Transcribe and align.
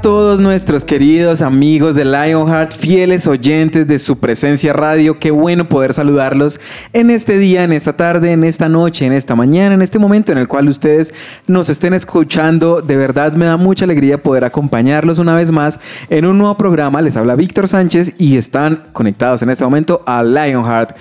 todos 0.00 0.40
nuestros 0.40 0.84
queridos 0.84 1.42
amigos 1.42 1.94
de 1.94 2.04
Lionheart, 2.04 2.72
fieles 2.72 3.26
oyentes 3.26 3.86
de 3.86 3.98
su 3.98 4.18
presencia 4.18 4.72
radio. 4.72 5.18
Qué 5.18 5.30
bueno 5.30 5.68
poder 5.68 5.92
saludarlos 5.92 6.60
en 6.92 7.10
este 7.10 7.36
día, 7.38 7.64
en 7.64 7.72
esta 7.72 7.96
tarde, 7.96 8.32
en 8.32 8.44
esta 8.44 8.68
noche, 8.68 9.06
en 9.06 9.12
esta 9.12 9.34
mañana, 9.34 9.74
en 9.74 9.82
este 9.82 9.98
momento 9.98 10.32
en 10.32 10.38
el 10.38 10.48
cual 10.48 10.68
ustedes 10.68 11.12
nos 11.46 11.68
estén 11.68 11.94
escuchando. 11.94 12.80
De 12.80 12.96
verdad 12.96 13.34
me 13.34 13.44
da 13.44 13.56
mucha 13.56 13.84
alegría 13.84 14.22
poder 14.22 14.44
acompañarlos 14.44 15.18
una 15.18 15.34
vez 15.34 15.50
más 15.50 15.78
en 16.08 16.26
un 16.26 16.38
nuevo 16.38 16.56
programa. 16.56 17.02
Les 17.02 17.16
habla 17.16 17.34
Víctor 17.34 17.68
Sánchez 17.68 18.14
y 18.18 18.36
están 18.36 18.84
conectados 18.92 19.42
en 19.42 19.50
este 19.50 19.64
momento 19.64 20.02
a 20.06 20.22
Lionheart. 20.22 20.96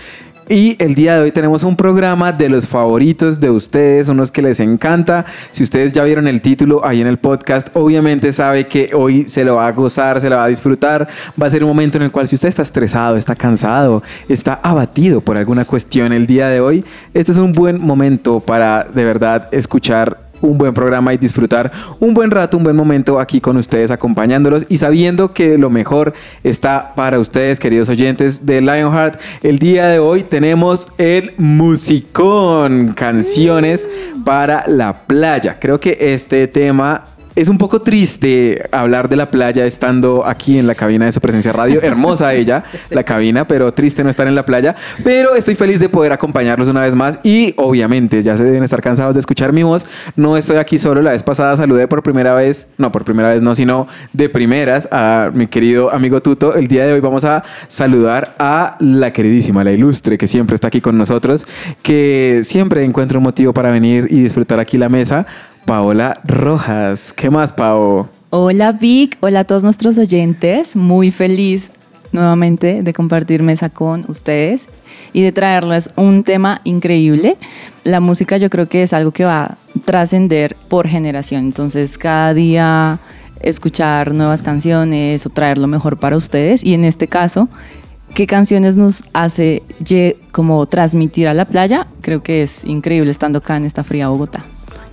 Y 0.51 0.75
el 0.79 0.95
día 0.95 1.15
de 1.15 1.21
hoy 1.21 1.31
tenemos 1.31 1.63
un 1.63 1.77
programa 1.77 2.33
de 2.33 2.49
los 2.49 2.67
favoritos 2.67 3.39
de 3.39 3.49
ustedes, 3.49 4.09
unos 4.09 4.33
que 4.33 4.41
les 4.41 4.59
encanta. 4.59 5.25
Si 5.53 5.63
ustedes 5.63 5.93
ya 5.93 6.03
vieron 6.03 6.27
el 6.27 6.41
título 6.41 6.85
ahí 6.85 6.99
en 6.99 7.07
el 7.07 7.19
podcast, 7.19 7.69
obviamente 7.71 8.33
sabe 8.33 8.67
que 8.67 8.89
hoy 8.93 9.29
se 9.29 9.45
lo 9.45 9.55
va 9.55 9.67
a 9.67 9.71
gozar, 9.71 10.19
se 10.19 10.29
lo 10.29 10.35
va 10.35 10.43
a 10.43 10.47
disfrutar. 10.49 11.07
Va 11.41 11.47
a 11.47 11.49
ser 11.49 11.63
un 11.63 11.69
momento 11.69 11.99
en 11.99 12.03
el 12.03 12.11
cual 12.11 12.27
si 12.27 12.35
usted 12.35 12.49
está 12.49 12.63
estresado, 12.63 13.15
está 13.15 13.33
cansado, 13.33 14.03
está 14.27 14.59
abatido 14.61 15.21
por 15.21 15.37
alguna 15.37 15.63
cuestión 15.63 16.11
el 16.11 16.27
día 16.27 16.49
de 16.49 16.59
hoy, 16.59 16.83
este 17.13 17.31
es 17.31 17.37
un 17.37 17.53
buen 17.53 17.79
momento 17.79 18.41
para 18.41 18.83
de 18.83 19.05
verdad 19.05 19.47
escuchar 19.53 20.30
un 20.41 20.57
buen 20.57 20.73
programa 20.73 21.13
y 21.13 21.17
disfrutar 21.17 21.71
un 21.99 22.13
buen 22.13 22.31
rato, 22.31 22.57
un 22.57 22.63
buen 22.63 22.75
momento 22.75 23.19
aquí 23.19 23.39
con 23.41 23.57
ustedes 23.57 23.91
acompañándolos 23.91 24.65
y 24.69 24.77
sabiendo 24.77 25.33
que 25.33 25.57
lo 25.57 25.69
mejor 25.69 26.13
está 26.43 26.93
para 26.95 27.19
ustedes, 27.19 27.59
queridos 27.59 27.89
oyentes 27.89 28.45
de 28.45 28.61
Lionheart. 28.61 29.19
El 29.43 29.59
día 29.59 29.87
de 29.87 29.99
hoy 29.99 30.23
tenemos 30.23 30.87
el 30.97 31.33
musicón, 31.37 32.93
canciones 32.93 33.87
para 34.25 34.65
la 34.67 34.93
playa. 34.93 35.57
Creo 35.59 35.79
que 35.79 35.97
este 35.99 36.47
tema 36.47 37.03
es 37.35 37.47
un 37.47 37.57
poco 37.57 37.81
triste 37.81 38.67
hablar 38.71 39.07
de 39.09 39.15
la 39.15 39.31
playa 39.31 39.65
estando 39.65 40.25
aquí 40.25 40.57
en 40.57 40.67
la 40.67 40.75
cabina 40.75 41.05
de 41.05 41.11
su 41.11 41.21
presencia 41.21 41.53
radio. 41.53 41.81
Hermosa 41.83 42.33
ella, 42.33 42.63
la 42.89 43.03
cabina, 43.03 43.47
pero 43.47 43.73
triste 43.73 44.03
no 44.03 44.09
estar 44.09 44.27
en 44.27 44.35
la 44.35 44.43
playa. 44.43 44.75
Pero 45.03 45.35
estoy 45.35 45.55
feliz 45.55 45.79
de 45.79 45.89
poder 45.89 46.11
acompañarlos 46.11 46.67
una 46.67 46.81
vez 46.81 46.95
más. 46.95 47.19
Y 47.23 47.53
obviamente, 47.57 48.21
ya 48.23 48.35
se 48.35 48.43
deben 48.43 48.63
estar 48.63 48.81
cansados 48.81 49.13
de 49.13 49.19
escuchar 49.19 49.53
mi 49.53 49.63
voz. 49.63 49.87
No 50.15 50.37
estoy 50.37 50.57
aquí 50.57 50.77
solo. 50.77 51.01
La 51.01 51.11
vez 51.11 51.23
pasada 51.23 51.55
saludé 51.55 51.87
por 51.87 52.03
primera 52.03 52.33
vez, 52.33 52.67
no 52.77 52.91
por 52.91 53.03
primera 53.03 53.29
vez, 53.33 53.41
no, 53.41 53.55
sino 53.55 53.87
de 54.13 54.29
primeras 54.29 54.89
a 54.91 55.31
mi 55.33 55.47
querido 55.47 55.91
amigo 55.93 56.21
Tuto. 56.21 56.55
El 56.55 56.67
día 56.67 56.85
de 56.85 56.93
hoy 56.93 56.99
vamos 56.99 57.23
a 57.23 57.43
saludar 57.67 58.35
a 58.39 58.77
la 58.79 59.13
queridísima, 59.13 59.63
la 59.63 59.71
ilustre, 59.71 60.17
que 60.17 60.27
siempre 60.27 60.55
está 60.55 60.67
aquí 60.67 60.81
con 60.81 60.97
nosotros, 60.97 61.47
que 61.81 62.41
siempre 62.43 62.83
encuentra 62.83 63.17
un 63.17 63.23
motivo 63.23 63.53
para 63.53 63.71
venir 63.71 64.07
y 64.09 64.21
disfrutar 64.21 64.59
aquí 64.59 64.77
la 64.77 64.89
mesa. 64.89 65.25
Paola 65.71 66.19
Rojas. 66.25 67.13
¿Qué 67.13 67.29
más, 67.29 67.53
Pao? 67.53 68.09
Hola 68.29 68.73
Vic, 68.73 69.17
hola 69.21 69.39
a 69.39 69.43
todos 69.45 69.63
nuestros 69.63 69.97
oyentes. 69.97 70.75
Muy 70.75 71.11
feliz 71.11 71.71
nuevamente 72.11 72.83
de 72.83 72.93
compartir 72.93 73.41
mesa 73.41 73.69
con 73.69 74.03
ustedes 74.09 74.67
y 75.13 75.21
de 75.21 75.31
traerles 75.31 75.89
un 75.95 76.25
tema 76.25 76.59
increíble. 76.65 77.37
La 77.85 78.01
música 78.01 78.35
yo 78.35 78.49
creo 78.49 78.67
que 78.67 78.83
es 78.83 78.91
algo 78.91 79.11
que 79.11 79.23
va 79.23 79.43
a 79.43 79.57
trascender 79.85 80.57
por 80.67 80.89
generación. 80.89 81.45
Entonces 81.45 81.97
cada 81.97 82.33
día 82.33 82.99
escuchar 83.39 84.13
nuevas 84.13 84.41
canciones 84.41 85.25
o 85.25 85.29
traer 85.29 85.57
lo 85.57 85.67
mejor 85.67 85.97
para 85.99 86.17
ustedes. 86.17 86.65
Y 86.65 86.73
en 86.73 86.83
este 86.83 87.07
caso, 87.07 87.47
¿qué 88.13 88.27
canciones 88.27 88.75
nos 88.75 89.05
hace 89.13 89.63
como 90.33 90.65
transmitir 90.65 91.29
a 91.29 91.33
la 91.33 91.45
playa? 91.45 91.87
Creo 92.01 92.21
que 92.21 92.43
es 92.43 92.65
increíble 92.65 93.09
estando 93.09 93.39
acá 93.39 93.55
en 93.55 93.63
esta 93.63 93.85
fría 93.85 94.09
Bogotá. 94.09 94.43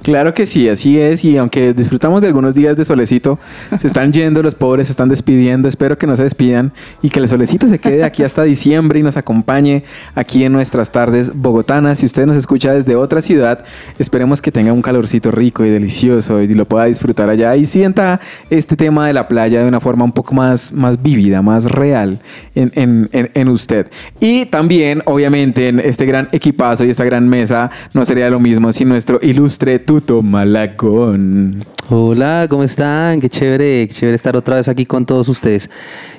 Claro 0.02 0.32
que 0.32 0.46
sí, 0.46 0.68
así 0.68 0.98
es. 0.98 1.24
Y 1.24 1.36
aunque 1.36 1.74
disfrutamos 1.74 2.20
de 2.20 2.28
algunos 2.28 2.54
días 2.54 2.76
de 2.76 2.84
solecito, 2.84 3.38
se 3.78 3.86
están 3.86 4.12
yendo 4.12 4.42
los 4.42 4.54
pobres, 4.54 4.88
se 4.88 4.92
están 4.92 5.08
despidiendo. 5.08 5.68
Espero 5.68 5.98
que 5.98 6.06
no 6.06 6.16
se 6.16 6.22
despidan 6.22 6.72
y 7.02 7.10
que 7.10 7.20
el 7.20 7.28
solecito 7.28 7.68
se 7.68 7.78
quede 7.78 8.04
aquí 8.04 8.22
hasta 8.22 8.42
diciembre 8.42 9.00
y 9.00 9.02
nos 9.02 9.16
acompañe 9.16 9.84
aquí 10.14 10.44
en 10.44 10.52
nuestras 10.52 10.92
tardes 10.92 11.32
bogotanas. 11.34 11.98
Si 11.98 12.06
usted 12.06 12.26
nos 12.26 12.36
escucha 12.36 12.72
desde 12.72 12.96
otra 12.96 13.22
ciudad, 13.22 13.64
esperemos 13.98 14.40
que 14.40 14.52
tenga 14.52 14.72
un 14.72 14.82
calorcito 14.82 15.30
rico 15.30 15.64
y 15.64 15.70
delicioso 15.70 16.40
y 16.40 16.48
lo 16.54 16.66
pueda 16.66 16.86
disfrutar 16.86 17.28
allá 17.28 17.56
y 17.56 17.66
sienta 17.66 18.20
este 18.50 18.76
tema 18.76 19.06
de 19.06 19.12
la 19.12 19.28
playa 19.28 19.60
de 19.60 19.68
una 19.68 19.80
forma 19.80 20.04
un 20.04 20.12
poco 20.12 20.34
más, 20.34 20.72
más 20.72 20.96
más 21.42 21.64
real 21.64 22.18
en, 22.54 22.70
en, 22.74 23.30
en 23.34 23.48
usted. 23.48 23.88
Y 24.20 24.46
también, 24.46 25.02
obviamente, 25.06 25.68
en 25.68 25.80
este 25.80 26.06
gran 26.06 26.28
equipazo 26.32 26.84
y 26.84 26.90
esta 26.90 27.04
gran 27.04 27.28
mesa, 27.28 27.70
no 27.94 28.04
sería 28.04 28.30
lo 28.30 28.40
mismo 28.40 28.72
sin 28.72 28.88
nuestro 28.88 29.18
ilustre 29.22 29.78
Tuto 29.88 30.20
Malagón. 30.20 31.56
Hola, 31.88 32.46
¿cómo 32.50 32.62
están? 32.62 33.22
Qué 33.22 33.30
chévere, 33.30 33.88
qué 33.88 33.94
chévere 33.94 34.16
estar 34.16 34.36
otra 34.36 34.56
vez 34.56 34.68
aquí 34.68 34.84
con 34.84 35.06
todos 35.06 35.30
ustedes. 35.30 35.70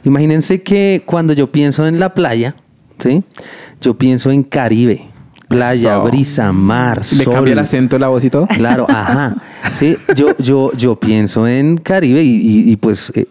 Imagínense 0.03 0.63
que 0.63 1.03
cuando 1.05 1.33
yo 1.33 1.51
pienso 1.51 1.85
en 1.85 1.99
la 1.99 2.15
playa, 2.15 2.55
¿sí? 2.97 3.23
Yo 3.79 3.93
pienso 3.95 4.31
en 4.31 4.41
Caribe. 4.41 5.03
Playa, 5.47 5.99
brisa, 5.99 6.51
mar, 6.51 6.97
¿Le 6.97 7.23
sol. 7.23 7.31
cambia 7.31 7.53
el 7.53 7.59
acento, 7.59 7.99
la 7.99 8.07
voz 8.07 8.23
y 8.23 8.31
todo? 8.31 8.47
Claro, 8.47 8.87
ajá. 8.89 9.35
Sí, 9.73 9.95
yo, 10.15 10.35
yo, 10.39 10.71
yo 10.73 10.95
pienso 10.99 11.47
en 11.47 11.77
Caribe 11.77 12.23
y, 12.23 12.37
y- 12.37 12.71
y, 12.71 12.75
pues 12.75 13.11
eh, 13.13 13.27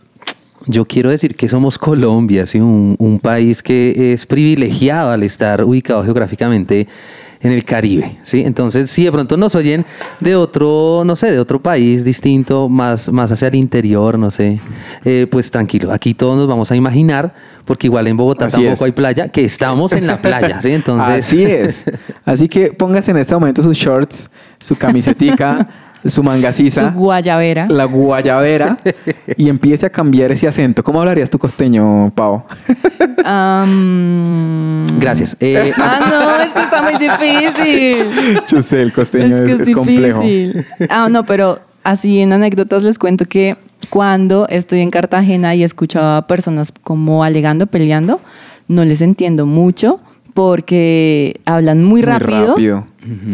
yo 0.67 0.85
quiero 0.85 1.11
decir 1.11 1.35
que 1.35 1.49
somos 1.49 1.79
Colombia, 1.79 2.47
¿sí? 2.47 2.61
un, 2.61 2.95
un 3.01 3.19
país 3.19 3.61
que 3.61 4.13
es 4.13 4.25
privilegiado 4.25 5.11
al 5.11 5.25
estar 5.25 5.65
ubicado 5.65 6.05
geográficamente 6.05 6.87
en 7.41 7.53
el 7.53 7.65
Caribe, 7.65 8.19
¿sí? 8.23 8.43
Entonces, 8.45 8.91
si 8.91 9.05
de 9.05 9.13
pronto 9.13 9.37
nos 9.37 9.55
oyen 9.55 9.85
de 10.21 10.35
otro, 10.35 11.03
no 11.05 11.15
sé, 11.17 11.31
de 11.31 11.39
otro 11.39 11.63
país 11.63 12.05
distinto, 12.05 12.69
más, 12.69 13.11
más 13.11 13.31
hacia 13.31 13.49
el 13.49 13.55
interior, 13.55 14.19
no 14.19 14.31
sé, 14.31 14.61
eh, 15.05 15.27
pues 15.31 15.51
tranquilo, 15.51 15.93
aquí 15.93 16.15
todos 16.15 16.37
nos 16.37 16.49
vamos 16.49 16.71
a 16.71 16.77
imaginar, 16.77 17.35
porque 17.65 17.87
igual 17.87 18.07
en 18.07 18.17
Bogotá 18.17 18.47
Así 18.47 18.57
tampoco 18.57 18.75
es. 18.75 18.83
hay 18.83 18.93
playa, 18.93 19.29
que 19.29 19.45
estamos 19.45 19.93
en 19.93 20.07
la 20.07 20.21
playa, 20.21 20.61
¿sí? 20.61 20.71
Entonces, 20.73 21.27
Así 21.27 21.45
es. 21.45 21.85
Así 22.25 22.49
que 22.49 22.73
póngase 22.73 23.11
en 23.11 23.19
este 23.19 23.35
momento 23.35 23.63
sus 23.63 23.77
shorts, 23.77 24.31
su 24.59 24.75
camisetica, 24.77 25.69
su 26.09 26.23
mangacisa, 26.23 26.91
Su 26.93 26.99
guayabera. 26.99 27.67
la 27.69 27.85
guayabera 27.85 28.79
y 29.37 29.49
empiece 29.49 29.87
a 29.87 29.91
cambiar 29.91 30.33
ese 30.33 30.49
acento. 30.49 30.83
¿Cómo 30.83 31.01
hablarías 31.01 31.31
tu 31.31 31.39
costeño, 31.39 32.11
Pau? 32.15 32.45
Am, 33.25 34.87
Gracias. 34.99 35.37
Eh, 35.41 35.73
Ah, 35.77 35.99
no, 36.11 36.43
es 36.43 36.53
que 36.53 36.61
está 36.61 36.83
muy 36.83 36.95
difícil. 36.99 38.07
Yo 38.49 38.63
sé, 38.63 38.83
el 38.83 38.93
costeño 38.93 39.37
Es 39.37 39.43
que 39.43 39.63
es, 39.63 39.69
es 39.69 39.75
complejo. 39.75 40.21
difícil. 40.21 40.65
Ah, 40.91 41.09
no, 41.11 41.25
pero 41.25 41.59
así 41.85 42.21
en 42.21 42.33
anécdotas 42.33 42.83
les 42.83 42.99
cuento 42.99 43.25
que 43.25 43.57
cuando 43.91 44.47
estoy 44.49 44.81
en 44.81 44.91
Cartagena 44.91 45.55
y 45.55 45.63
escucho 45.65 46.01
a 46.01 46.27
personas 46.27 46.73
como 46.83 47.25
alegando, 47.25 47.67
peleando, 47.67 48.21
no 48.67 48.85
les 48.85 49.01
entiendo 49.01 49.47
mucho 49.47 50.01
porque 50.35 51.41
hablan 51.45 51.79
muy 51.83 52.03
Muy 52.03 52.03
rápido. 52.03 52.87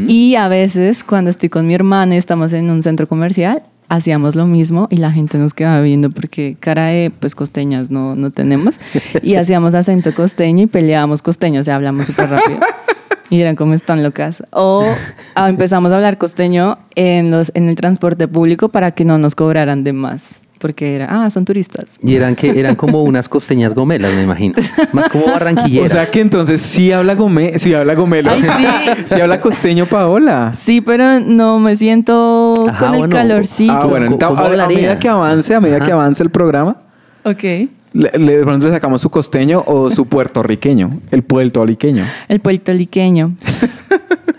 Y 0.07 0.37
a 0.37 0.48
veces 0.48 1.04
cuando 1.04 1.31
estoy 1.31 1.48
con 1.48 1.66
mi 1.66 1.75
hermana 1.75 2.15
y 2.15 2.19
estamos 2.19 2.53
en 2.53 2.71
un 2.71 2.83
centro 2.83 3.09
comercial, 3.09 3.63
hacíamos 3.89 4.34
lo 4.34 4.47
mismo 4.47 4.89
y 4.91 4.97
la 4.97 5.13
gente 5.13 5.39
nos 5.39 5.54
quedaba 5.54 5.81
viendo 5.81 6.10
porque 6.10 6.57
cara 6.59 6.87
de 6.87 7.13
pues 7.19 7.34
costeñas 7.34 7.91
no, 7.91 8.16
no 8.16 8.31
tenemos. 8.31 8.81
Y 9.22 9.34
hacíamos 9.37 9.75
acento 9.75 10.15
costeño 10.15 10.65
y 10.65 10.66
peleábamos 10.66 11.22
costeño, 11.22 11.60
o 11.60 11.65
sea, 11.65 11.77
hablamos 11.77 12.07
súper 12.07 12.31
rápido. 12.31 12.60
Y 13.31 13.41
eran 13.41 13.57
como 13.57 13.72
están 13.72 14.03
locas. 14.03 14.45
O 14.51 14.87
ah, 15.34 15.48
empezamos 15.48 15.91
a 15.91 15.97
hablar 15.97 16.19
costeño 16.19 16.78
en, 16.95 17.31
los, 17.31 17.51
en 17.54 17.71
el 17.71 17.75
transporte 17.75 18.28
público 18.28 18.69
para 18.69 18.93
que 18.93 19.07
no 19.07 19.16
nos 19.16 19.34
cobraran 19.34 19.83
de 19.83 19.95
más. 19.95 20.43
Porque 20.65 20.95
era, 20.95 21.09
ah, 21.11 21.28
son 21.28 21.45
turistas. 21.45 21.99
Y 22.03 22.15
eran 22.15 22.34
que 22.34 22.59
eran 22.59 22.75
como 22.75 23.03
unas 23.03 23.28
costeñas 23.28 23.75
gomelas, 23.75 24.15
me 24.15 24.22
imagino. 24.22 24.55
Más 24.93 25.11
como 25.11 25.27
O 25.27 25.31
barranquilleras. 25.31 25.93
sea 25.93 26.11
que 26.11 26.21
entonces 26.22 26.63
sí 26.63 26.91
habla 26.91 27.15
gome, 27.16 27.59
sí 27.59 27.75
habla 27.75 27.95
gomelo. 27.95 28.31
Ay, 28.31 28.41
sí. 28.43 29.03
sí 29.15 29.21
habla 29.21 29.43
costeño, 29.43 29.84
Paola. 29.84 30.55
Sí, 30.59 30.81
pero 30.81 31.21
no 31.21 31.59
me 31.61 31.77
siento 31.77 32.55
Ajá, 32.66 32.78
con 32.78 32.95
el 32.95 32.99
bueno. 33.01 33.15
calorcito. 33.15 33.75
Ah, 33.75 33.84
bueno, 33.84 34.07
¿Cómo- 34.07 34.16
enta- 34.19 34.28
cómo 34.28 34.63
a, 34.63 34.66
medida 34.69 34.99
que 34.99 35.07
avance, 35.11 35.55
a 35.55 35.61
medida 35.61 35.81
que 35.81 35.93
avance 35.93 36.22
el 36.22 36.31
programa, 36.31 36.78
Ok. 37.25 37.43
le, 37.43 37.69
le- 37.93 38.39
de 38.39 38.43
pronto 38.43 38.65
le 38.65 38.72
sacamos 38.72 39.03
su 39.03 39.10
costeño 39.10 39.63
o 39.67 39.91
su 39.91 40.07
puertorriqueño, 40.07 40.99
el 41.10 41.22
puertorriqueño. 41.25 42.07
El 42.28 42.41
puertorriqueño. 42.41 43.37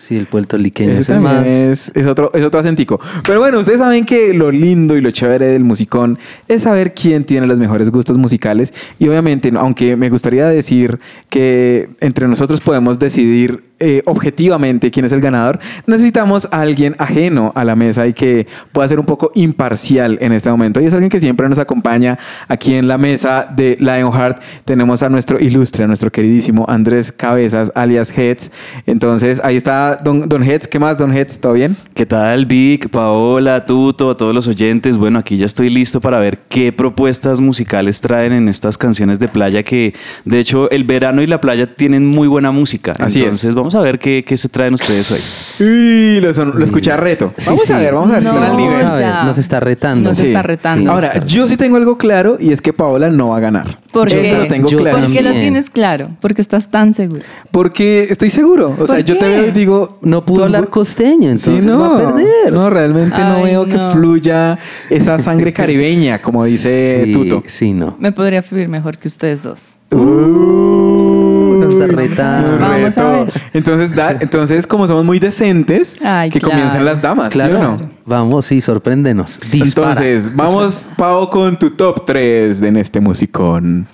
Sí, 0.08 0.16
el 0.18 0.28
puertorriqueño 0.28 0.92
es 0.92 1.10
el 1.10 1.20
más. 1.20 1.48
es, 1.48 1.92
es 1.96 2.06
otro, 2.06 2.30
es 2.36 2.46
otro 2.46 2.60
acentico. 2.60 3.00
Pero 3.24 3.40
bueno, 3.40 3.60
ustedes 3.60 3.80
saben 3.80 4.06
que 4.06 4.36
lo 4.36 4.52
lindo 4.52 4.96
y 4.96 5.02
lo 5.02 5.10
chévere 5.10 5.48
del 5.48 5.64
musicón 5.64 6.20
es 6.48 6.62
saber 6.62 6.94
quién 6.94 7.24
tiene 7.24 7.48
los 7.48 7.58
mejores 7.58 7.90
gustos 7.90 8.16
musicales. 8.16 8.72
Y 9.00 9.08
obviamente, 9.08 9.52
aunque 9.58 9.96
me 9.96 10.12
gustaría 10.12 10.46
decir 10.46 11.00
que 11.28 11.90
entre 12.02 12.28
nosotros 12.28 12.62
podemos 12.62 13.00
decidir 13.00 13.64
eh, 13.80 14.04
objetivamente 14.06 14.92
quién 14.92 15.08
es 15.08 15.12
el 15.12 15.22
ganador, 15.22 15.60
necesitamos 15.88 16.48
a 16.52 16.62
alguien 16.62 16.94
ajeno 17.00 17.52
a 17.56 17.64
la 17.64 17.76
mesa 17.76 18.06
y 18.06 18.14
que 18.14 18.46
pueda 18.74 18.88
ser 18.88 19.00
un 19.00 19.08
poco 19.08 19.32
imparcial 19.34 20.20
en 20.22 20.34
este 20.34 20.52
momento. 20.52 20.80
Y 20.82 20.86
es 20.86 20.94
alguien 20.94 21.10
que 21.10 21.20
siempre 21.20 21.50
nos 21.50 21.58
acompaña 21.58 22.20
aquí 22.48 22.76
en 22.76 22.88
la 22.88 23.00
mesa 23.00 23.52
de 23.56 23.76
Lionheart. 23.80 24.40
Tenemos 24.66 25.02
a 25.02 25.10
nuestro 25.10 25.40
ilustre, 25.40 25.86
a 25.86 25.88
nuestro 25.88 26.12
queridísimo 26.12 26.64
Andrés 26.70 27.12
Cabezas, 27.12 27.72
alias 27.74 28.16
Heads. 28.16 28.52
Entonces, 28.86 29.42
ahí 29.44 29.56
está 29.56 29.95
Don, 30.04 30.28
Don 30.30 30.44
Heads. 30.44 30.68
¿Qué 30.68 30.80
más, 30.80 30.98
Don 30.98 31.12
Heads? 31.14 31.40
¿Todo 31.40 31.54
bien? 31.54 31.76
¿Qué 31.94 32.06
tal, 32.06 32.46
Vic, 32.46 32.90
Paola, 32.90 33.66
Tuto, 33.66 34.10
a 34.12 34.18
todos 34.18 34.34
los 34.34 34.48
oyentes? 34.48 34.98
Bueno, 34.98 35.20
aquí 35.20 35.38
ya 35.38 35.46
estoy 35.46 35.70
listo 35.70 36.02
para 36.02 36.20
ver 36.20 36.40
qué 36.50 36.72
propuestas 36.72 37.40
musicales 37.40 38.02
traen 38.02 38.34
en 38.34 38.50
estas 38.50 38.78
canciones 38.78 39.20
de 39.20 39.28
playa 39.28 39.64
que, 39.64 39.94
de 40.26 40.40
hecho, 40.40 40.70
el 40.72 40.84
verano 40.84 41.22
y 41.22 41.28
la 41.28 41.40
playa 41.42 41.76
tienen 41.76 42.06
muy 42.06 42.28
buena 42.28 42.52
música. 42.52 42.94
Así 43.00 43.20
es. 43.20 43.26
Entonces, 43.26 43.56
vamos 43.56 43.76
a 43.76 43.82
ver 43.82 44.00
qué, 44.00 44.24
qué 44.26 44.38
se 44.38 44.50
traen 44.50 44.74
ustedes 44.74 45.12
hoy. 45.12 45.20
Uy, 45.60 46.20
lo, 46.22 46.34
son- 46.34 46.54
lo 46.58 46.66
escuché 46.66 46.92
a 46.92 46.98
reto. 46.98 47.34
Sí, 47.38 47.50
vamos 47.50 47.66
sí. 47.66 47.74
a 47.74 47.78
ver, 47.80 47.94
vamos 47.94 48.10
a 48.10 48.14
ver 48.14 48.24
si 48.24 48.30
No, 48.30 48.36
están 48.36 48.52
al 48.52 48.58
nivel. 48.58 48.92
Ver, 48.92 49.26
nos 49.26 49.38
está 49.38 49.60
retando. 49.60 50.10
Nos 50.10 50.18
Sí, 50.18 50.28
está 50.28 50.42
retando. 50.42 50.90
sí. 50.90 50.94
Ahora, 50.94 51.26
yo 51.26 51.48
sí 51.48 51.58
tengo 51.58 51.78
algo 51.78 51.98
claro 51.98 52.38
y 52.40 52.52
es 52.52 52.62
que 52.62 52.74
Paola 52.74 53.10
no 53.10 53.30
va 53.30 53.38
a 53.38 53.40
ganar. 53.40 53.80
¿Por 53.92 54.08
Eso 54.12 54.22
qué? 54.22 54.34
lo 54.34 54.48
tengo 54.48 54.68
Yo 54.70 54.78
claro. 54.80 55.00
¿Por 55.00 55.12
qué 55.12 55.22
lo 55.22 55.32
tienes 55.32 55.70
claro? 55.70 56.10
Porque 56.20 56.42
estás 56.42 56.70
tan 56.70 56.94
seguro. 56.94 57.22
Porque 57.52 58.08
estoy 58.10 58.30
seguro. 58.30 58.76
O 58.80 58.88
sea, 58.88 58.98
¿Por 58.98 59.06
yo 59.06 59.18
te 59.18 59.28
veo 59.28 59.48
y 59.48 59.52
digo. 59.52 59.85
No 60.02 60.24
pudo 60.26 60.46
hablar 60.46 60.70
costeño, 60.70 61.30
entonces 61.30 61.64
sí, 61.64 61.70
no, 61.70 61.80
va 61.80 61.96
a 62.10 62.14
perder. 62.16 62.54
No, 62.54 62.70
realmente 62.70 63.18
no 63.18 63.44
veo 63.44 63.66
que 63.66 63.78
fluya 63.94 64.58
esa 64.90 65.18
sangre 65.20 65.52
caribeña, 65.54 66.22
como 66.22 66.44
dice 66.46 67.04
sí, 67.06 67.12
Tuto. 67.14 67.44
Sí, 67.48 67.72
no. 67.74 67.96
Me 68.00 68.12
podría 68.12 68.42
fluir 68.44 68.68
mejor 68.70 68.98
que 68.98 69.08
ustedes 69.08 69.42
dos. 69.44 69.76
Uh, 69.92 71.58
Nos 71.60 71.74
está 71.74 71.86
Uy, 71.86 71.92
retando. 71.92 72.58
Vamos 72.60 72.98
a 72.98 73.12
ver. 73.12 73.34
Entonces, 73.54 73.96
da- 73.96 74.18
entonces, 74.20 74.68
como 74.68 74.88
somos 74.88 75.06
muy 75.06 75.20
decentes, 75.20 75.98
Ay, 76.04 76.30
que 76.30 76.40
claro. 76.40 76.56
comiencen 76.56 76.86
las 76.86 77.02
damas, 77.02 77.32
¿sí 77.34 77.40
Claro. 77.40 77.58
o 77.58 77.62
no? 77.64 77.90
Vamos, 78.06 78.46
sí, 78.46 78.62
sorpréndenos. 78.62 79.40
Dispara. 79.52 79.90
Entonces, 79.92 80.36
vamos, 80.36 80.90
Pau, 80.98 81.30
con 81.30 81.58
tu 81.58 81.72
top 81.72 82.06
3 82.06 82.62
en 82.64 82.78
este 82.78 83.00
musicón. 83.00 83.88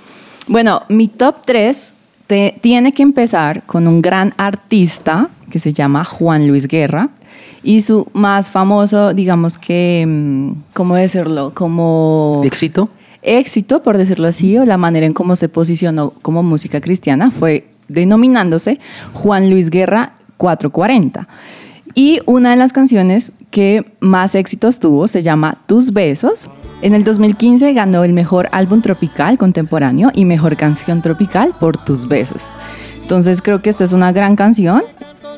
Bueno, 0.47 0.83
mi 0.89 1.07
top 1.07 1.35
3 1.45 1.93
tiene 2.61 2.93
que 2.93 3.03
empezar 3.03 3.63
con 3.65 3.88
un 3.88 4.01
gran 4.01 4.33
artista 4.38 5.29
que 5.51 5.59
se 5.59 5.74
llama 5.74 6.03
Juan 6.03 6.48
Luis 6.48 6.68
Guerra. 6.68 7.09
Y 7.63 7.83
su 7.83 8.07
más 8.13 8.50
famoso, 8.50 9.13
digamos 9.13 9.57
que, 9.59 10.03
mm, 10.07 10.51
¿cómo 10.74 10.95
decirlo? 10.95 11.51
Como 11.53 12.42
¿Éxito? 12.44 12.89
éxito, 13.21 13.83
por 13.83 13.98
decirlo 13.98 14.27
así, 14.27 14.57
o 14.57 14.65
la 14.65 14.77
manera 14.77 15.06
en 15.06 15.13
cómo 15.13 15.36
se 15.36 15.50
posicionó 15.50 16.12
como 16.21 16.42
música 16.42 16.81
cristiana 16.81 17.30
fue 17.30 17.68
denominándose 17.88 18.80
Juan 19.13 19.50
Luis 19.50 19.69
Guerra 19.69 20.13
440. 20.38 21.27
Y 21.94 22.21
una 22.25 22.51
de 22.51 22.56
las 22.56 22.74
canciones 22.74 23.31
que 23.51 23.86
más 24.00 24.33
éxitos 24.33 24.80
tuvo 24.80 25.07
se 25.07 25.24
llama 25.24 25.57
Tus 25.68 25.92
Besos. 25.92 26.50
En 26.81 26.95
el 26.95 27.03
2015 27.03 27.74
ganó 27.74 28.03
el 28.03 28.13
mejor 28.13 28.48
álbum 28.53 28.81
tropical 28.81 29.38
contemporáneo 29.38 30.09
y 30.13 30.25
mejor 30.25 30.56
canción 30.56 31.01
tropical 31.01 31.53
por 31.59 31.77
Tus 31.77 32.07
Besos. 32.07 32.44
Entonces 33.01 33.42
creo 33.42 33.62
que 33.62 33.69
esta 33.69 33.83
es 33.83 33.92
una 33.92 34.13
gran 34.13 34.38
canción 34.38 34.83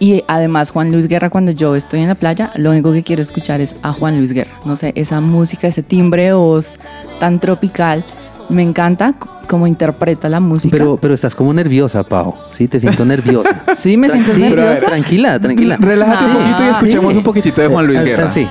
y 0.03 0.21
además 0.27 0.69
Juan 0.69 0.91
Luis 0.91 1.07
Guerra 1.07 1.29
cuando 1.29 1.51
yo 1.51 1.77
estoy 1.77 2.01
en 2.01 2.09
la 2.09 2.15
playa 2.15 2.51
lo 2.55 2.71
único 2.71 2.91
que 2.91 3.03
quiero 3.03 3.21
escuchar 3.21 3.61
es 3.61 3.73
a 3.83 3.93
Juan 3.93 4.17
Luis 4.17 4.33
Guerra. 4.33 4.51
No 4.65 4.75
sé, 4.75 4.91
esa 4.95 5.21
música, 5.21 5.65
ese 5.67 5.81
timbre 5.81 6.23
de 6.25 6.33
voz 6.33 6.75
tan 7.21 7.39
tropical, 7.39 8.03
me 8.49 8.63
encanta 8.63 9.13
cómo 9.47 9.65
interpreta 9.65 10.27
la 10.27 10.41
música. 10.41 10.75
Pero, 10.75 10.97
pero 10.97 11.13
estás 11.13 11.33
como 11.35 11.53
nerviosa, 11.53 12.03
Pau. 12.03 12.35
Sí, 12.51 12.67
te 12.67 12.81
siento 12.81 13.05
nerviosa. 13.05 13.63
sí, 13.77 13.95
me 13.95 14.09
siento 14.09 14.33
Sí, 14.33 14.41
pero 14.49 14.63
a 14.63 14.65
ver, 14.65 14.73
nerviosa. 14.73 14.87
tranquila, 14.87 15.39
tranquila. 15.39 15.77
Relájate 15.79 16.25
un 16.25 16.31
Ah, 16.31 16.33
poquito 16.39 16.63
y 16.65 16.67
escuchemos 16.71 17.11
Sí. 17.13 17.17
un 17.19 17.23
poquitito 17.23 17.61
de 17.61 17.67
Juan 17.67 17.87
Luis 17.87 17.99
Eh, 17.99 18.03
Guerra. 18.03 18.29
Sí. 18.29 18.45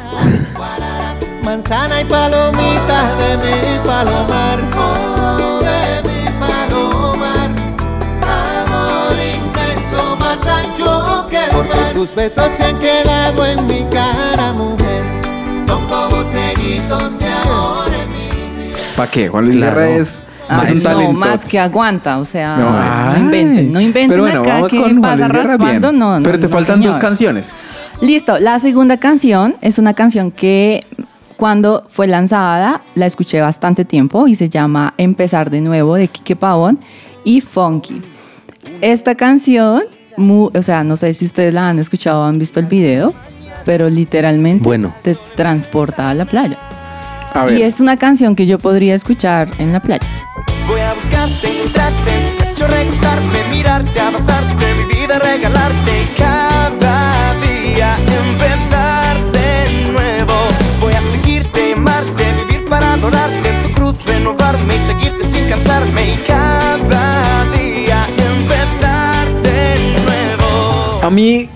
Manzana 1.45 2.01
y 2.01 2.05
palomitas 2.07 3.19
de 3.19 3.37
mi 3.37 3.87
palomar. 3.87 5.12
Tus 12.03 12.17
besos 12.17 12.45
se 12.59 12.65
han 12.65 12.79
quedado 12.81 13.47
en 13.47 13.65
mi 13.67 13.85
cara, 13.89 14.53
mujer. 14.55 15.23
Son 15.65 15.87
como 15.87 16.21
cerizos 16.25 17.17
de 17.17 17.27
amor 17.29 17.87
en 17.95 18.11
mi 18.11 18.67
vida. 18.67 18.77
¿Para 18.97 19.09
qué? 19.09 19.29
Juan 19.29 19.45
Luis 19.45 19.57
Claro. 19.59 19.77
Guerra 19.81 19.89
es 19.99 20.23
Ah, 20.49 20.57
más 20.57 20.71
un 20.71 20.77
no, 20.79 20.83
talento. 20.83 21.13
más 21.13 21.45
que 21.45 21.61
aguanta, 21.61 22.19
o 22.19 22.25
sea, 22.25 22.57
No, 22.57 23.13
no, 23.13 23.19
inventen, 23.21 23.73
no 23.73 23.81
inventen 23.81 24.09
Pero 24.09 24.23
bueno, 24.25 24.41
acá 24.43 24.55
vamos 24.55 24.73
que 24.73 24.81
con 24.83 25.01
pasa 25.01 25.29
raspando, 25.29 25.89
bien. 25.91 25.99
no, 26.01 26.19
no, 26.19 26.23
Pero 26.25 26.41
te 26.41 26.49
no, 26.49 26.53
faltan 26.53 26.83
dos 26.83 26.99
canciones. 26.99 27.53
Listo, 28.01 28.37
la 28.41 28.59
segunda 28.59 28.97
canción 28.99 29.55
es 29.61 29.79
una 29.79 29.95
canción 29.95 30.33
que 30.33 30.85
cuando 31.37 31.87
fue 31.91 32.09
lanzada 32.09 32.83
la 32.97 33.07
escuché 33.07 33.41
bastante 33.41 33.85
tiempo 33.85 34.27
y 34.27 34.35
se 34.35 34.49
llama 34.49 34.93
Empezar 34.99 35.51
de 35.51 35.61
nuevo 35.61 35.95
de 35.95 36.09
Quique 36.09 36.35
Pavón 36.35 36.81
y 37.25 37.41
Funky. 37.41 38.03
Esta 38.81 39.15
canción, 39.15 39.83
mu- 40.23 40.51
o 40.55 40.63
sea, 40.63 40.83
no 40.85 40.97
sé 40.97 41.13
si 41.15 41.25
ustedes 41.27 41.53
la 41.53 41.69
han 41.69 41.79
escuchado 41.79 42.23
o 42.23 42.25
han 42.25 42.39
visto 42.39 42.61
el 42.61 42.67
video, 42.67 43.13
pero 43.65 43.89
literalmente 43.91 44.65
Bueno. 44.65 44.95
te 45.03 45.17
transporta 45.37 46.09
a 46.11 46.15
la 46.15 46.25
playa. 46.25 46.59
A 47.35 47.45
ver. 47.47 47.59
Y 47.59 47.63
es 47.63 47.81
una 47.81 47.97
canción 47.97 48.35
que 48.37 48.47
yo 48.47 48.59
podría 48.59 48.95
escuchar 48.95 49.51
en 49.59 49.73
la 49.73 49.81
playa. 49.81 50.07
Voy 50.69 50.81
a 50.81 50.93
buscarte, 50.95 51.49
encontrarte, 51.49 52.11
pecho 52.39 52.67
recostarme, 52.69 53.45
mirarte, 53.51 54.01
abrazarte, 54.01 54.75
mi 54.75 54.95
vida 54.95 55.19
regalarte 55.19 56.03
y 56.03 56.15
cada 56.17 57.35
día 57.41 57.97
empezar 57.97 59.19
de 59.33 59.93
nuevo. 59.93 60.35
Voy 60.81 60.93
a 60.95 61.01
seguirte, 61.01 61.73
amarte, 61.75 62.25
vivir 62.45 62.69
para 62.69 62.93
adorarte, 62.95 63.49
en 63.57 63.63
tu 63.63 63.71
cruz 63.73 64.05
renovarme 64.05 64.77
y 64.77 64.79
seguirte 64.79 65.25
sin 65.25 65.49
cansarme 65.49 66.15
y 66.15 66.17
cada 66.27 66.52
A 71.03 71.11
mí, 71.11 71.49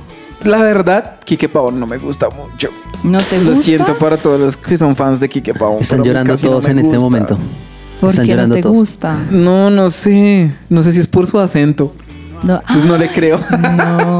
la 0.44 0.60
verdad, 0.62 1.16
Quique 1.24 1.48
Pavón 1.48 1.78
no 1.80 1.86
me 1.86 1.98
gusta 1.98 2.28
mucho. 2.30 2.70
¿No 3.04 3.18
te 3.18 3.38
Lo 3.42 3.50
gusta? 3.50 3.64
siento 3.64 3.94
para 3.94 4.16
todos 4.16 4.40
los 4.40 4.56
que 4.56 4.76
son 4.76 4.96
fans 4.96 5.20
de 5.20 5.28
Quique 5.28 5.54
Pavón. 5.54 5.80
Están 5.80 6.02
llorando 6.02 6.32
no 6.32 6.38
todos 6.38 6.66
en 6.68 6.78
este 6.80 6.98
momento. 6.98 7.38
¿Por 8.00 8.10
Están 8.10 8.24
qué 8.26 8.32
no 8.32 8.34
llorando 8.36 8.54
te 8.56 8.62
todos. 8.62 8.74
gusta? 8.76 9.16
No, 9.30 9.70
no 9.70 9.90
sé. 9.90 10.52
No 10.68 10.82
sé 10.82 10.92
si 10.92 10.98
es 11.00 11.06
por 11.06 11.26
su 11.26 11.38
acento. 11.38 11.94
No. 12.42 12.56
Entonces 12.60 12.84
no 12.84 12.98
le 12.98 13.10
creo. 13.12 13.40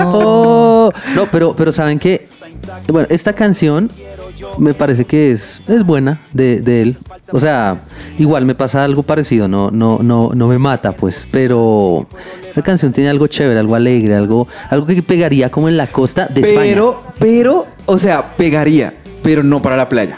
Oh, 0.06 0.90
no, 1.14 1.26
pero, 1.30 1.54
pero 1.56 1.72
saben 1.72 1.98
que, 1.98 2.26
bueno, 2.88 3.06
esta 3.10 3.32
canción 3.34 3.90
me 4.58 4.74
parece 4.74 5.04
que 5.04 5.30
es, 5.30 5.62
es 5.68 5.84
buena 5.84 6.20
de, 6.32 6.60
de 6.60 6.82
él. 6.82 6.96
O 7.32 7.40
sea, 7.40 7.78
igual 8.18 8.44
me 8.44 8.54
pasa 8.54 8.84
algo 8.84 9.02
parecido, 9.02 9.48
no, 9.48 9.70
no, 9.70 9.98
no, 10.02 10.30
no 10.34 10.48
me 10.48 10.58
mata, 10.58 10.92
pues, 10.92 11.26
pero 11.30 12.06
esta 12.48 12.62
canción 12.62 12.92
tiene 12.92 13.10
algo 13.10 13.26
chévere, 13.26 13.58
algo 13.58 13.74
alegre, 13.74 14.14
algo, 14.14 14.46
algo 14.70 14.86
que 14.86 15.02
pegaría 15.02 15.50
como 15.50 15.68
en 15.68 15.76
la 15.76 15.88
costa 15.88 16.28
de 16.28 16.42
España. 16.42 16.60
pero, 16.60 17.02
pero, 17.18 17.66
o 17.86 17.98
sea, 17.98 18.36
pegaría, 18.36 18.94
pero 19.22 19.42
no 19.42 19.60
para 19.60 19.76
la 19.76 19.88
playa. 19.88 20.16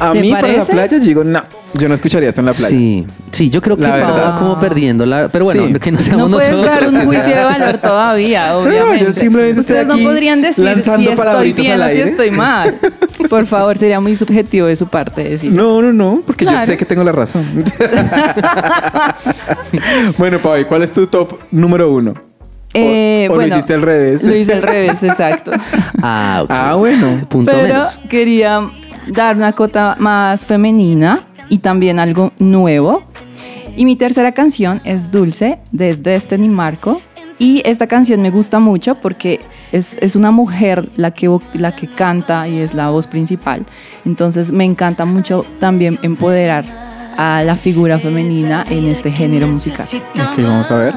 A 0.00 0.12
¿Te 0.12 0.20
mí 0.20 0.32
para 0.32 0.48
la 0.48 0.64
playa 0.64 0.98
yo 0.98 1.04
digo, 1.04 1.24
no, 1.24 1.42
yo 1.78 1.88
no 1.88 1.94
escucharía 1.94 2.28
esto 2.28 2.40
en 2.40 2.46
la 2.46 2.52
playa. 2.52 2.68
Sí, 2.68 3.06
sí, 3.32 3.50
yo 3.50 3.60
creo 3.60 3.76
que 3.76 3.82
La 3.82 3.96
va 3.96 4.38
como 4.38 4.58
perdiendo 4.60 5.04
la. 5.06 5.28
Pero 5.28 5.44
bueno, 5.46 5.66
Sí. 5.66 5.72
que 5.80 5.92
no 5.92 6.00
seamos 6.00 6.30
No 6.30 6.36
puedes 6.36 6.50
nosotros. 6.52 6.80
dar 6.80 6.88
un 7.02 7.06
juicio 7.06 7.34
de 7.36 7.44
valor 7.44 7.78
todavía, 7.78 8.48
No, 8.52 8.58
obviamente. 8.58 9.04
yo 9.06 9.12
simplemente 9.12 9.60
estoy 9.60 9.76
Ustedes 9.76 9.90
aquí 9.94 10.02
no 10.04 10.08
podrían 10.10 10.42
decir 10.42 10.64
si 10.64 11.08
estoy 11.08 11.52
bien 11.52 11.80
o 11.80 11.88
si 11.88 12.00
estoy 12.00 12.30
mal. 12.30 12.74
Por 13.28 13.46
favor, 13.46 13.76
sería 13.78 14.00
muy 14.00 14.14
subjetivo 14.16 14.66
de 14.66 14.76
su 14.76 14.86
parte 14.86 15.24
decir. 15.24 15.50
No, 15.52 15.80
no, 15.82 15.92
no, 15.92 16.22
porque 16.26 16.44
yo 16.44 16.56
sé 16.64 16.76
que 16.76 16.84
tengo 16.84 17.02
la 17.04 17.12
razón. 17.12 17.64
bueno, 20.18 20.40
Pau, 20.40 20.58
¿y 20.58 20.64
¿cuál 20.64 20.82
es 20.82 20.92
tu 20.92 21.06
top 21.06 21.38
número 21.50 21.90
uno? 21.92 22.14
Eh, 22.72 23.26
o, 23.28 23.32
o 23.32 23.36
bueno, 23.36 23.48
lo 23.50 23.54
hiciste 23.56 23.74
al 23.74 23.82
revés. 23.82 24.24
Lo 24.24 24.34
hice 24.34 24.52
al 24.54 24.62
revés, 24.62 25.02
exacto. 25.02 25.52
Ah. 26.02 26.44
Ah, 26.48 26.74
bueno. 26.74 27.20
Punto 27.28 27.52
Pero 27.52 27.62
menos. 27.62 27.98
quería 28.08 28.60
dar 29.08 29.36
una 29.36 29.52
cota 29.52 29.96
más 29.98 30.44
femenina 30.44 31.20
y 31.48 31.58
también 31.58 31.98
algo 31.98 32.32
nuevo. 32.38 33.02
Y 33.76 33.84
mi 33.84 33.96
tercera 33.96 34.32
canción 34.32 34.80
es 34.84 35.10
Dulce 35.10 35.58
de 35.72 35.96
Destiny 35.96 36.48
Marco. 36.48 37.00
Y 37.38 37.62
esta 37.64 37.88
canción 37.88 38.22
me 38.22 38.30
gusta 38.30 38.60
mucho 38.60 38.94
porque 38.94 39.40
es, 39.72 39.98
es 40.00 40.14
una 40.14 40.30
mujer 40.30 40.88
la 40.96 41.10
que, 41.10 41.28
la 41.54 41.74
que 41.74 41.88
canta 41.88 42.46
y 42.46 42.58
es 42.58 42.74
la 42.74 42.90
voz 42.90 43.08
principal. 43.08 43.66
Entonces 44.04 44.52
me 44.52 44.64
encanta 44.64 45.04
mucho 45.04 45.44
también 45.58 45.98
empoderar 46.02 46.64
a 47.16 47.42
la 47.44 47.56
figura 47.56 47.98
femenina 47.98 48.64
en 48.70 48.86
este 48.86 49.10
género 49.10 49.48
musical. 49.48 49.86
Ok, 50.12 50.42
vamos 50.42 50.70
a 50.70 50.78
ver. 50.78 50.94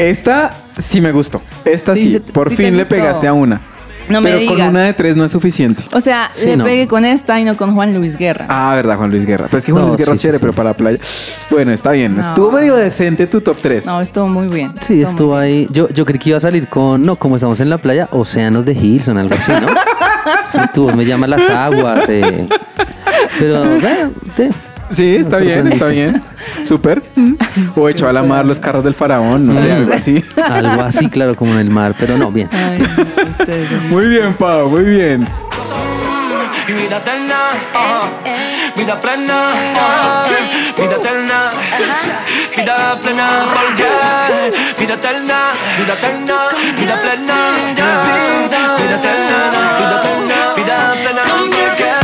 Esta 0.00 0.52
sí 0.76 1.00
me 1.00 1.12
gustó. 1.12 1.42
Esta 1.64 1.94
sí, 1.94 2.02
Sí, 2.02 2.12
se- 2.12 2.20
por 2.20 2.48
sí 2.50 2.56
te 2.56 2.64
fin 2.64 2.76
le 2.76 2.84
pegaste 2.86 3.26
a 3.26 3.32
una. 3.32 3.60
No 4.08 4.20
me 4.20 4.30
Pero 4.32 4.46
con 4.46 4.56
digas. 4.56 4.70
una 4.70 4.82
de 4.82 4.92
tres 4.94 5.14
no 5.16 5.24
es 5.24 5.30
suficiente. 5.30 5.84
O 5.94 6.00
sea, 6.00 6.30
Sí, 6.32 6.46
le 6.46 6.56
no. 6.56 6.64
pegué 6.64 6.88
con 6.88 7.04
esta 7.04 7.38
y 7.38 7.44
no 7.44 7.56
con 7.56 7.74
Juan 7.76 7.94
Luis 7.94 8.16
Guerra. 8.16 8.46
Ah, 8.48 8.74
verdad, 8.74 8.96
Juan 8.96 9.08
Luis 9.10 9.24
Guerra. 9.24 9.46
Pues 9.48 9.60
es 9.62 9.66
que 9.66 9.70
Juan 9.72 9.82
No, 9.84 9.88
Luis 9.88 9.98
Guerra 9.98 10.12
sí, 10.12 10.14
es 10.14 10.20
sí, 10.20 10.22
chévere, 10.22 10.38
sí. 10.38 10.42
pero 10.42 10.52
para 10.52 10.74
playa. 10.74 10.98
Bueno, 11.50 11.70
está 11.70 11.92
bien. 11.92 12.16
No. 12.16 12.20
Estuvo 12.22 12.50
medio 12.50 12.74
decente 12.74 13.28
tu 13.28 13.40
top 13.40 13.58
3. 13.62 13.86
No, 13.86 14.00
estuvo 14.00 14.26
muy 14.26 14.48
bien. 14.48 14.72
Sí, 14.80 15.00
estuvo 15.00 15.32
bien. 15.38 15.42
ahí. 15.42 15.68
Yo, 15.70 15.88
yo 15.90 16.04
creí 16.04 16.18
que 16.18 16.30
iba 16.30 16.38
a 16.38 16.40
salir 16.40 16.66
con, 16.66 17.06
no, 17.06 17.14
como 17.14 17.36
estamos 17.36 17.60
en 17.60 17.70
la 17.70 17.78
playa, 17.78 18.08
océanos 18.10 18.64
de 18.66 18.72
Hilson, 18.72 19.16
algo 19.18 19.34
así, 19.36 19.52
¿no? 19.52 19.68
Sí, 20.50 20.58
tú 20.74 20.90
me 20.96 21.04
llamas 21.04 21.28
las 21.30 21.48
aguas. 21.48 22.08
eh. 22.08 22.48
Pero, 23.38 23.60
bueno, 23.80 24.10
sí. 24.36 24.48
Sí, 24.90 25.16
está 25.16 25.38
bien, 25.38 25.66
está 25.72 25.86
bien. 25.86 26.22
Súper. 26.66 27.02
O 27.76 27.88
echó 27.88 28.08
a 28.08 28.12
la 28.12 28.22
mar 28.22 28.44
los 28.44 28.58
carros 28.60 28.82
del 28.84 28.94
faraón, 28.94 29.46
no 29.46 29.56
sé, 29.56 29.70
algo 29.72 29.94
así. 29.94 30.24
Algo 30.48 30.82
así, 30.82 31.08
claro, 31.08 31.34
como 31.36 31.52
en 31.54 31.60
el 31.60 31.70
mar, 31.70 31.94
pero 31.98 32.18
no, 32.18 32.30
bien. 32.32 32.48
Ay, 32.52 32.82
son- 33.36 33.88
Muy 33.90 34.06
bien, 34.08 34.34
Pau, 34.34 34.68
muy 34.68 34.82
bien. 34.84 35.26
Y 36.68 36.72
vida 36.72 36.98
eterna, 36.98 37.50
vida 38.76 39.00
plena, 39.00 39.50
vida 40.76 40.94
eterna, 40.96 41.50
vida 42.56 43.00
plena, 43.00 43.26
vida 44.78 44.94
eterna, 44.94 45.50
vida 45.78 45.94
eterna, 45.94 46.38
vida 46.76 47.00
plena, 47.00 47.36
vida 48.76 48.94
eterna, 48.94 49.50
vida 49.76 49.98
eterna, 49.98 50.50
vida 50.56 50.76
plena, 51.02 51.99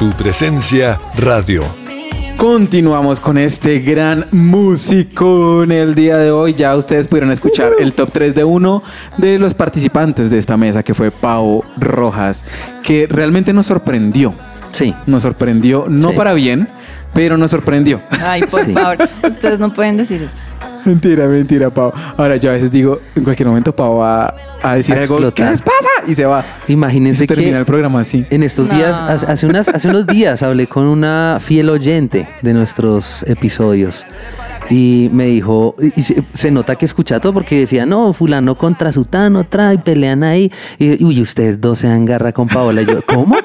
Su 0.00 0.08
presencia 0.12 0.98
radio. 1.18 1.62
Continuamos 2.38 3.20
con 3.20 3.36
este 3.36 3.80
gran 3.80 4.24
músico 4.32 5.62
en 5.62 5.72
el 5.72 5.94
día 5.94 6.16
de 6.16 6.30
hoy. 6.30 6.54
Ya 6.54 6.74
ustedes 6.74 7.06
pudieron 7.06 7.30
escuchar 7.30 7.72
el 7.78 7.92
top 7.92 8.08
3 8.10 8.34
de 8.34 8.42
uno 8.44 8.82
de 9.18 9.38
los 9.38 9.52
participantes 9.52 10.30
de 10.30 10.38
esta 10.38 10.56
mesa, 10.56 10.82
que 10.82 10.94
fue 10.94 11.10
Pau 11.10 11.62
Rojas, 11.76 12.46
que 12.82 13.08
realmente 13.10 13.52
nos 13.52 13.66
sorprendió. 13.66 14.32
Sí. 14.72 14.94
Nos 15.04 15.22
sorprendió, 15.22 15.84
no 15.90 16.12
Sí. 16.12 16.16
para 16.16 16.32
bien, 16.32 16.66
pero 17.12 17.36
nos 17.36 17.50
sorprendió. 17.50 18.00
Ay, 18.26 18.40
por 18.44 18.64
Sí. 18.64 18.72
favor. 18.72 18.96
Ustedes 19.28 19.58
no 19.58 19.70
pueden 19.74 19.98
decir 19.98 20.22
eso. 20.22 20.38
Mentira, 20.84 21.26
mentira, 21.26 21.70
Pau. 21.70 21.92
Ahora 22.16 22.36
yo 22.36 22.50
a 22.50 22.54
veces 22.54 22.70
digo, 22.70 23.00
en 23.14 23.24
cualquier 23.24 23.48
momento 23.48 23.74
Pau 23.74 23.96
va 23.98 24.34
a 24.62 24.74
decir 24.74 24.96
A 24.96 25.02
algo, 25.02 25.18
¿qué 25.18 25.24
explotar. 25.42 25.50
les 25.52 25.62
pasa? 25.62 25.88
Y 26.06 26.14
se 26.14 26.24
va. 26.24 26.44
Imagínense 26.68 27.20
se 27.20 27.26
termina 27.26 27.52
que 27.52 27.58
el 27.58 27.64
programa 27.66 28.00
así. 28.00 28.26
en 28.30 28.42
estos 28.42 28.68
No. 28.68 28.74
días, 28.74 29.00
hace, 29.00 29.26
hace 29.26 29.46
unas, 29.46 29.68
hace 29.68 29.88
unos 29.88 30.06
días 30.06 30.42
hablé 30.42 30.66
con 30.66 30.84
una 30.86 31.38
fiel 31.40 31.68
oyente 31.70 32.28
de 32.42 32.52
nuestros 32.54 33.22
episodios 33.28 34.06
y 34.70 35.10
me 35.12 35.26
dijo, 35.26 35.74
y 35.96 36.02
se, 36.02 36.22
se 36.32 36.50
nota 36.50 36.76
que 36.76 36.84
escucha 36.84 37.20
todo 37.20 37.34
porque 37.34 37.58
decía, 37.58 37.86
no, 37.86 38.12
fulano 38.12 38.54
contra 38.54 38.92
sutano, 38.92 39.44
trae, 39.44 39.78
pelean 39.78 40.22
ahí. 40.22 40.52
Y 40.78 41.04
uy, 41.04 41.20
ustedes 41.20 41.60
dos 41.60 41.80
se 41.80 41.88
dan 41.88 42.04
garra 42.04 42.32
con 42.32 42.48
Paola. 42.48 42.82
Y 42.82 42.86
yo, 42.86 43.02
¿cómo? 43.02 43.36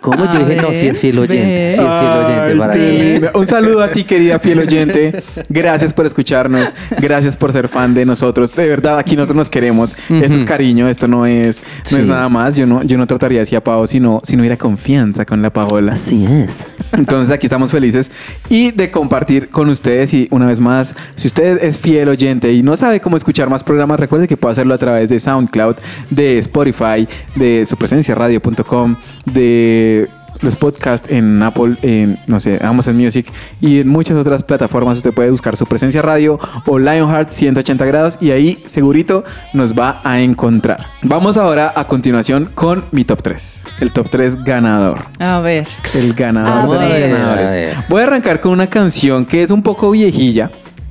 ¿Cómo? 0.00 0.30
Yo 0.32 0.38
dije, 0.38 0.56
no, 0.56 0.72
sí 0.72 0.86
es 0.86 0.98
fiel 0.98 1.18
oyente, 1.18 1.70
sí 1.72 1.82
es 1.82 1.88
fiel 1.88 2.12
oyente 2.12 2.52
Ay, 2.52 2.58
para 2.58 2.72
que... 2.72 3.30
Un 3.34 3.46
saludo 3.46 3.82
a 3.82 3.92
ti, 3.92 4.04
querida 4.04 4.38
fiel 4.38 4.60
oyente. 4.60 5.22
Gracias 5.50 5.92
por 5.92 6.06
escucharnos. 6.06 6.72
Gracias 6.98 7.36
por 7.36 7.52
ser 7.52 7.68
fan 7.68 7.92
de 7.92 8.06
nosotros. 8.06 8.54
De 8.54 8.66
verdad, 8.66 8.98
aquí 8.98 9.14
nosotros 9.14 9.36
nos 9.36 9.48
queremos. 9.50 9.94
Esto 10.08 10.36
es 10.36 10.44
cariño, 10.44 10.88
esto 10.88 11.06
no 11.06 11.26
es, 11.26 11.60
no 11.92 11.98
es 11.98 12.06
nada 12.06 12.30
más. 12.30 12.56
Yo 12.56 12.66
no, 12.66 12.82
yo 12.82 12.96
no 12.96 13.06
trataría 13.06 13.42
así 13.42 13.54
a 13.54 13.62
Pau 13.62 13.86
si 13.86 14.00
no, 14.00 14.22
si 14.24 14.36
no 14.36 14.40
hubiera 14.40 14.56
confianza 14.56 15.26
con 15.26 15.42
la 15.42 15.52
Paola. 15.52 15.92
Así 15.92 16.24
es. 16.24 16.66
Entonces 16.92 17.32
aquí 17.32 17.46
estamos 17.46 17.70
felices 17.70 18.10
y 18.48 18.72
de 18.72 18.90
compartir 18.90 19.48
con 19.48 19.68
ustedes 19.68 20.12
y 20.14 20.28
una 20.30 20.46
vez 20.46 20.60
más, 20.60 20.94
si 21.14 21.28
usted 21.28 21.62
es 21.62 21.78
fiel 21.78 22.08
oyente 22.08 22.52
y 22.52 22.62
no 22.62 22.76
sabe 22.76 23.00
cómo 23.00 23.16
escuchar 23.16 23.48
más 23.48 23.62
programas, 23.62 24.00
recuerde 24.00 24.26
que 24.26 24.36
puede 24.36 24.52
hacerlo 24.52 24.74
a 24.74 24.78
través 24.78 25.08
de 25.08 25.20
SoundCloud, 25.20 25.76
de 26.10 26.38
Spotify, 26.38 27.08
de 27.36 27.64
supresenciaradio.com, 27.66 28.96
de 29.24 30.08
los 30.42 30.56
podcasts 30.56 31.10
en 31.10 31.42
Apple, 31.42 31.76
en, 31.82 32.18
no 32.26 32.40
sé, 32.40 32.58
Amazon 32.62 32.96
Music 32.96 33.26
y 33.60 33.80
en 33.80 33.88
muchas 33.88 34.16
otras 34.16 34.42
plataformas. 34.42 34.98
Usted 34.98 35.12
puede 35.12 35.30
buscar 35.30 35.56
su 35.56 35.66
presencia 35.66 36.02
radio 36.02 36.38
o 36.66 36.78
Lionheart 36.78 37.30
180 37.30 37.84
grados 37.84 38.18
y 38.20 38.30
ahí 38.30 38.62
segurito 38.64 39.24
nos 39.52 39.78
va 39.78 40.00
a 40.04 40.20
encontrar. 40.20 40.86
Vamos 41.02 41.36
ahora 41.36 41.72
a 41.74 41.86
continuación 41.86 42.50
con 42.54 42.84
mi 42.90 43.04
top 43.04 43.22
3. 43.22 43.64
El 43.80 43.92
top 43.92 44.08
3 44.10 44.44
ganador. 44.44 45.04
A 45.18 45.40
ver. 45.40 45.66
El 45.94 46.14
ganador 46.14 46.78
A 46.78 46.84
de 46.84 47.00
los 47.00 47.18
ganadores. 47.18 47.76
A. 47.76 47.84
Voy 47.88 48.00
a 48.00 48.04
arrancar 48.04 48.40
con 48.40 48.52
una 48.52 48.66
canción 48.66 49.26
que 49.26 49.42
es 49.42 49.50
un 49.50 49.62
poco 49.62 49.90
viejilla, 49.90 50.50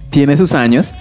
tiene 0.10 0.38
sus 0.38 0.53
años, 0.53 0.94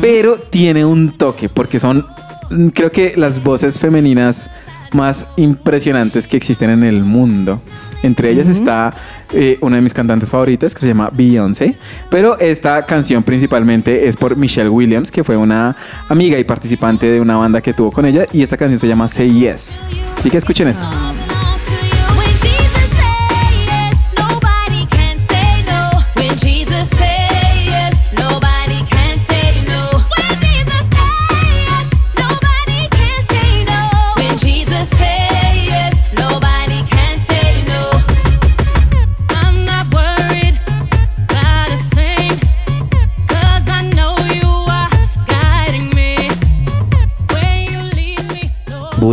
pero 0.00 0.38
tiene 0.38 0.84
un 0.84 1.16
toque, 1.16 1.48
porque 1.48 1.78
son, 1.78 2.06
mm, 2.50 2.68
creo 2.68 2.90
que 2.90 3.14
las 3.16 3.42
voces 3.42 3.78
femeninas 3.78 4.50
más 4.92 5.26
impresionantes 5.36 6.28
que 6.28 6.36
existen 6.36 6.70
en 6.70 6.84
el 6.84 7.04
mundo. 7.04 7.60
Entre 8.04 8.30
ellas 8.30 8.48
está 8.48 8.92
eh, 9.32 9.56
una 9.62 9.76
de 9.76 9.82
mis 9.82 9.94
cantantes 9.94 10.28
favoritas 10.28 10.74
que 10.74 10.80
se 10.80 10.88
llama 10.88 11.10
Beyoncé, 11.10 11.74
pero 12.10 12.38
esta 12.38 12.84
canción 12.84 13.22
principalmente 13.22 14.06
es 14.06 14.14
por 14.14 14.36
Michelle 14.36 14.68
Williams, 14.68 15.10
que 15.10 15.24
fue 15.24 15.38
una 15.38 15.74
amiga 16.10 16.38
y 16.38 16.44
participante 16.44 17.10
de 17.10 17.18
una 17.18 17.36
banda 17.36 17.62
que 17.62 17.72
tuvo 17.72 17.90
con 17.90 18.04
ella, 18.04 18.26
y 18.30 18.42
esta 18.42 18.58
canción 18.58 18.78
se 18.78 18.86
llama 18.86 19.08
Say 19.08 19.32
Yes. 19.32 19.82
Así 20.16 20.28
que 20.28 20.36
escuchen 20.36 20.68
esto. 20.68 20.86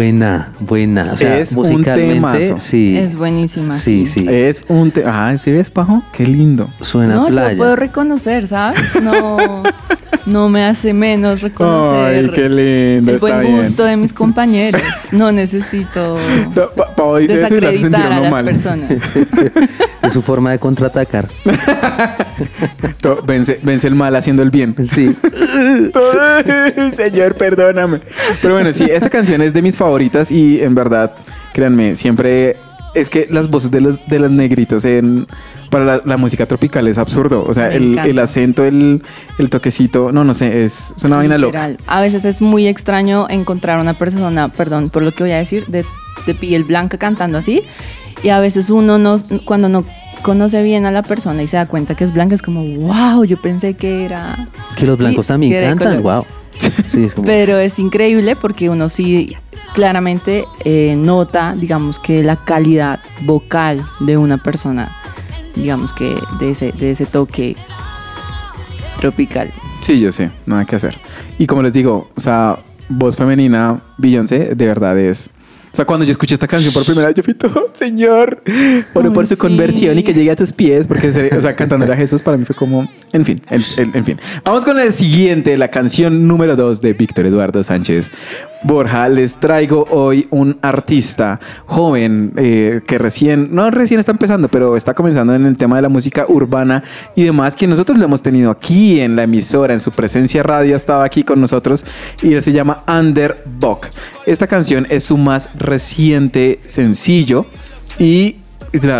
Buena, 0.01 0.47
buena. 0.59 1.11
O 1.13 1.15
sea, 1.15 1.37
Es 1.37 1.51
un 1.51 1.57
musicalmente, 1.57 2.13
temazo. 2.15 2.59
sí. 2.59 2.97
Es 2.97 3.15
buenísima. 3.15 3.77
Sí, 3.77 4.07
sí. 4.07 4.25
Es 4.27 4.63
un... 4.67 4.89
te- 4.89 5.03
Ah, 5.05 5.35
¿sí 5.37 5.51
ves, 5.51 5.69
Pajo? 5.69 6.01
Qué 6.11 6.25
lindo. 6.25 6.71
Suena 6.81 7.13
No, 7.13 7.27
playa. 7.27 7.51
yo 7.51 7.57
puedo 7.59 7.75
reconocer, 7.75 8.47
¿sabes? 8.47 8.79
No, 8.99 9.61
no 10.25 10.49
me 10.49 10.65
hace 10.65 10.93
menos 10.95 11.41
reconocer 11.41 12.25
Ay, 12.25 12.31
qué 12.33 12.49
lindo, 12.49 13.11
el 13.11 13.15
está 13.17 13.27
buen 13.27 13.41
bien. 13.41 13.57
gusto 13.57 13.83
de 13.83 13.95
mis 13.97 14.11
compañeros. 14.11 14.81
No 15.11 15.31
necesito 15.31 16.17
No, 16.55 16.69
Pa- 16.71 16.95
Pau 16.95 17.17
dice 17.17 17.35
eso 17.45 17.55
y 17.55 17.59
desacreditar 17.59 18.11
a 18.11 18.19
las 18.21 18.31
mal. 18.31 18.43
personas. 18.45 18.89
Es 20.01 20.13
su 20.13 20.23
forma 20.23 20.49
de 20.49 20.57
contraatacar. 20.57 21.27
Vence, 23.27 23.59
vence 23.61 23.87
el 23.87 23.93
mal 23.93 24.15
haciendo 24.15 24.41
el 24.41 24.49
bien. 24.49 24.75
Sí. 24.83 25.15
Señor, 26.91 27.35
perdóname. 27.35 27.99
Pero 28.41 28.55
bueno, 28.55 28.73
sí, 28.73 28.87
esta 28.89 29.11
canción 29.11 29.43
es 29.43 29.53
de 29.53 29.61
mis 29.61 29.77
favoritas 29.91 30.31
y 30.31 30.61
en 30.61 30.73
verdad, 30.73 31.11
créanme, 31.53 31.95
siempre 31.95 32.55
es 32.93 33.09
que 33.09 33.27
las 33.29 33.49
voces 33.49 33.71
de 33.71 33.81
los, 33.81 34.05
de 34.07 34.19
los 34.19 34.31
negritos 34.31 34.85
en, 34.85 35.27
para 35.69 35.83
la, 35.83 36.01
la 36.05 36.17
música 36.17 36.45
tropical 36.45 36.87
es 36.87 36.97
absurdo. 36.97 37.43
O 37.45 37.53
sea, 37.53 37.73
el, 37.73 37.97
el 37.99 38.19
acento, 38.19 38.63
el, 38.63 39.01
el 39.37 39.49
toquecito, 39.49 40.11
no, 40.11 40.23
no 40.23 40.33
sé, 40.33 40.63
es, 40.63 40.93
es 40.95 41.03
una 41.03 41.17
vaina 41.17 41.37
loca. 41.37 41.67
Literal. 41.67 41.77
A 41.87 42.01
veces 42.01 42.25
es 42.25 42.41
muy 42.41 42.67
extraño 42.67 43.27
encontrar 43.29 43.79
una 43.79 43.93
persona, 43.93 44.49
perdón 44.49 44.89
por 44.89 45.03
lo 45.03 45.11
que 45.11 45.23
voy 45.23 45.31
a 45.31 45.37
decir, 45.37 45.65
de, 45.67 45.85
de 46.25 46.33
piel 46.33 46.63
blanca 46.63 46.97
cantando 46.97 47.37
así. 47.37 47.63
Y 48.23 48.29
a 48.29 48.39
veces 48.39 48.69
uno 48.69 48.97
no, 48.97 49.17
cuando 49.45 49.67
no 49.67 49.83
conoce 50.21 50.61
bien 50.63 50.85
a 50.85 50.91
la 50.91 51.03
persona 51.03 51.43
y 51.43 51.47
se 51.47 51.57
da 51.57 51.65
cuenta 51.65 51.95
que 51.95 52.03
es 52.03 52.13
blanca, 52.13 52.35
es 52.35 52.41
como, 52.41 52.63
wow, 52.63 53.25
yo 53.25 53.41
pensé 53.41 53.73
que 53.73 54.05
era... 54.05 54.47
Que 54.75 54.85
los 54.85 54.97
blancos 54.97 55.25
Sí, 55.25 55.29
también 55.29 55.53
cantan, 55.77 56.01
wow. 56.01 56.25
Sí, 56.91 57.03
es 57.05 57.13
como... 57.13 57.25
Pero 57.25 57.57
es 57.57 57.79
increíble 57.79 58.35
porque 58.35 58.69
uno 58.69 58.89
sí 58.89 59.35
claramente 59.73 60.45
eh, 60.63 60.95
nota, 60.97 61.55
digamos 61.55 61.99
que 61.99 62.23
la 62.23 62.37
calidad 62.43 62.99
vocal 63.21 63.85
de 63.99 64.17
una 64.17 64.37
persona, 64.37 64.95
digamos 65.55 65.93
que 65.93 66.15
de 66.39 66.51
ese, 66.51 66.71
de 66.73 66.91
ese 66.91 67.05
toque 67.05 67.55
tropical. 68.99 69.51
Sí, 69.81 69.99
yo 69.99 70.11
sé, 70.11 70.31
nada 70.45 70.65
que 70.65 70.75
hacer. 70.75 70.97
Y 71.39 71.47
como 71.47 71.63
les 71.63 71.73
digo, 71.73 72.09
o 72.15 72.19
sea, 72.19 72.59
voz 72.89 73.15
femenina, 73.15 73.81
Beyoncé, 73.97 74.53
de 74.55 74.65
verdad 74.65 74.97
es. 74.99 75.31
O 75.73 75.75
sea, 75.75 75.85
cuando 75.85 76.05
yo 76.05 76.11
escuché 76.11 76.33
esta 76.33 76.47
canción 76.47 76.73
por 76.73 76.83
primera 76.85 77.07
vez, 77.07 77.15
yo 77.15 77.23
fui 77.23 77.33
todo, 77.33 77.69
Señor, 77.73 78.43
oro 78.93 79.13
por 79.13 79.23
Ay, 79.23 79.27
su 79.29 79.35
sí. 79.35 79.39
conversión 79.39 79.97
y 79.97 80.03
que 80.03 80.13
llegue 80.13 80.29
a 80.29 80.35
tus 80.35 80.51
pies, 80.51 80.85
porque, 80.85 81.13
se- 81.13 81.35
o 81.35 81.41
sea, 81.41 81.55
cantándole 81.55 81.93
a 81.93 81.95
Jesús 81.95 82.21
para 82.21 82.35
mí 82.35 82.43
fue 82.43 82.55
como, 82.57 82.85
en 83.13 83.23
fin, 83.25 83.41
en 83.49 84.03
fin. 84.03 84.19
Vamos 84.43 84.65
con 84.65 84.77
el 84.77 84.91
siguiente, 84.93 85.57
la 85.57 85.69
canción 85.69 86.27
número 86.27 86.57
dos 86.57 86.81
de 86.81 86.91
Víctor 86.93 87.25
Eduardo 87.25 87.63
Sánchez. 87.63 88.11
Borja, 88.63 89.09
les 89.09 89.37
traigo 89.39 89.87
hoy 89.89 90.27
un 90.29 90.59
artista 90.61 91.39
joven 91.65 92.31
eh, 92.37 92.81
que 92.85 92.99
recién, 92.99 93.49
no 93.51 93.71
recién 93.71 93.99
está 93.99 94.11
empezando, 94.11 94.49
pero 94.49 94.77
está 94.77 94.93
comenzando 94.93 95.33
en 95.33 95.45
el 95.45 95.57
tema 95.57 95.77
de 95.77 95.81
la 95.81 95.89
música 95.89 96.25
urbana 96.27 96.83
y 97.15 97.23
demás, 97.23 97.55
que 97.55 97.65
nosotros 97.65 97.97
lo 97.97 98.05
hemos 98.05 98.21
tenido 98.21 98.51
aquí 98.51 98.99
en 98.99 99.15
la 99.15 99.23
emisora, 99.23 99.73
en 99.73 99.79
su 99.79 99.91
presencia 99.91 100.43
radio, 100.43 100.75
estaba 100.75 101.03
aquí 101.03 101.23
con 101.23 101.41
nosotros 101.41 101.85
y 102.21 102.33
él 102.33 102.43
se 102.43 102.51
llama 102.51 102.83
Under 102.87 103.41
Buck. 103.59 103.87
Esta 104.27 104.45
canción 104.45 104.85
es 104.89 105.05
su 105.05 105.17
más 105.17 105.49
reciente 105.55 106.59
sencillo 106.67 107.47
y 107.97 108.37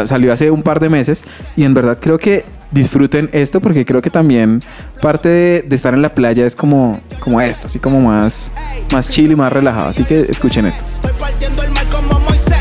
salió 0.05 0.33
hace 0.33 0.49
un 0.49 0.63
par 0.63 0.79
de 0.79 0.89
meses 0.89 1.23
y 1.55 1.63
en 1.63 1.73
verdad 1.73 1.99
creo 2.01 2.17
que 2.17 2.45
disfruten 2.71 3.29
esto 3.33 3.59
porque 3.61 3.85
creo 3.85 4.01
que 4.01 4.09
también 4.09 4.63
parte 5.01 5.27
de, 5.27 5.61
de 5.63 5.75
estar 5.75 5.93
en 5.93 6.01
la 6.01 6.15
playa 6.15 6.45
es 6.45 6.55
como, 6.55 7.01
como 7.19 7.41
esto, 7.41 7.67
así 7.67 7.79
como 7.79 7.99
más, 7.99 8.51
más 8.91 9.09
chill 9.09 9.31
y 9.31 9.35
más 9.35 9.51
relajado. 9.51 9.89
Así 9.89 10.03
que 10.03 10.21
escuchen 10.21 10.65
esto. 10.65 10.85
Estoy 10.95 11.11
partiendo 11.19 11.63
el 11.63 11.71
mar 11.71 11.85
como 11.87 12.19
Moisés. 12.21 12.57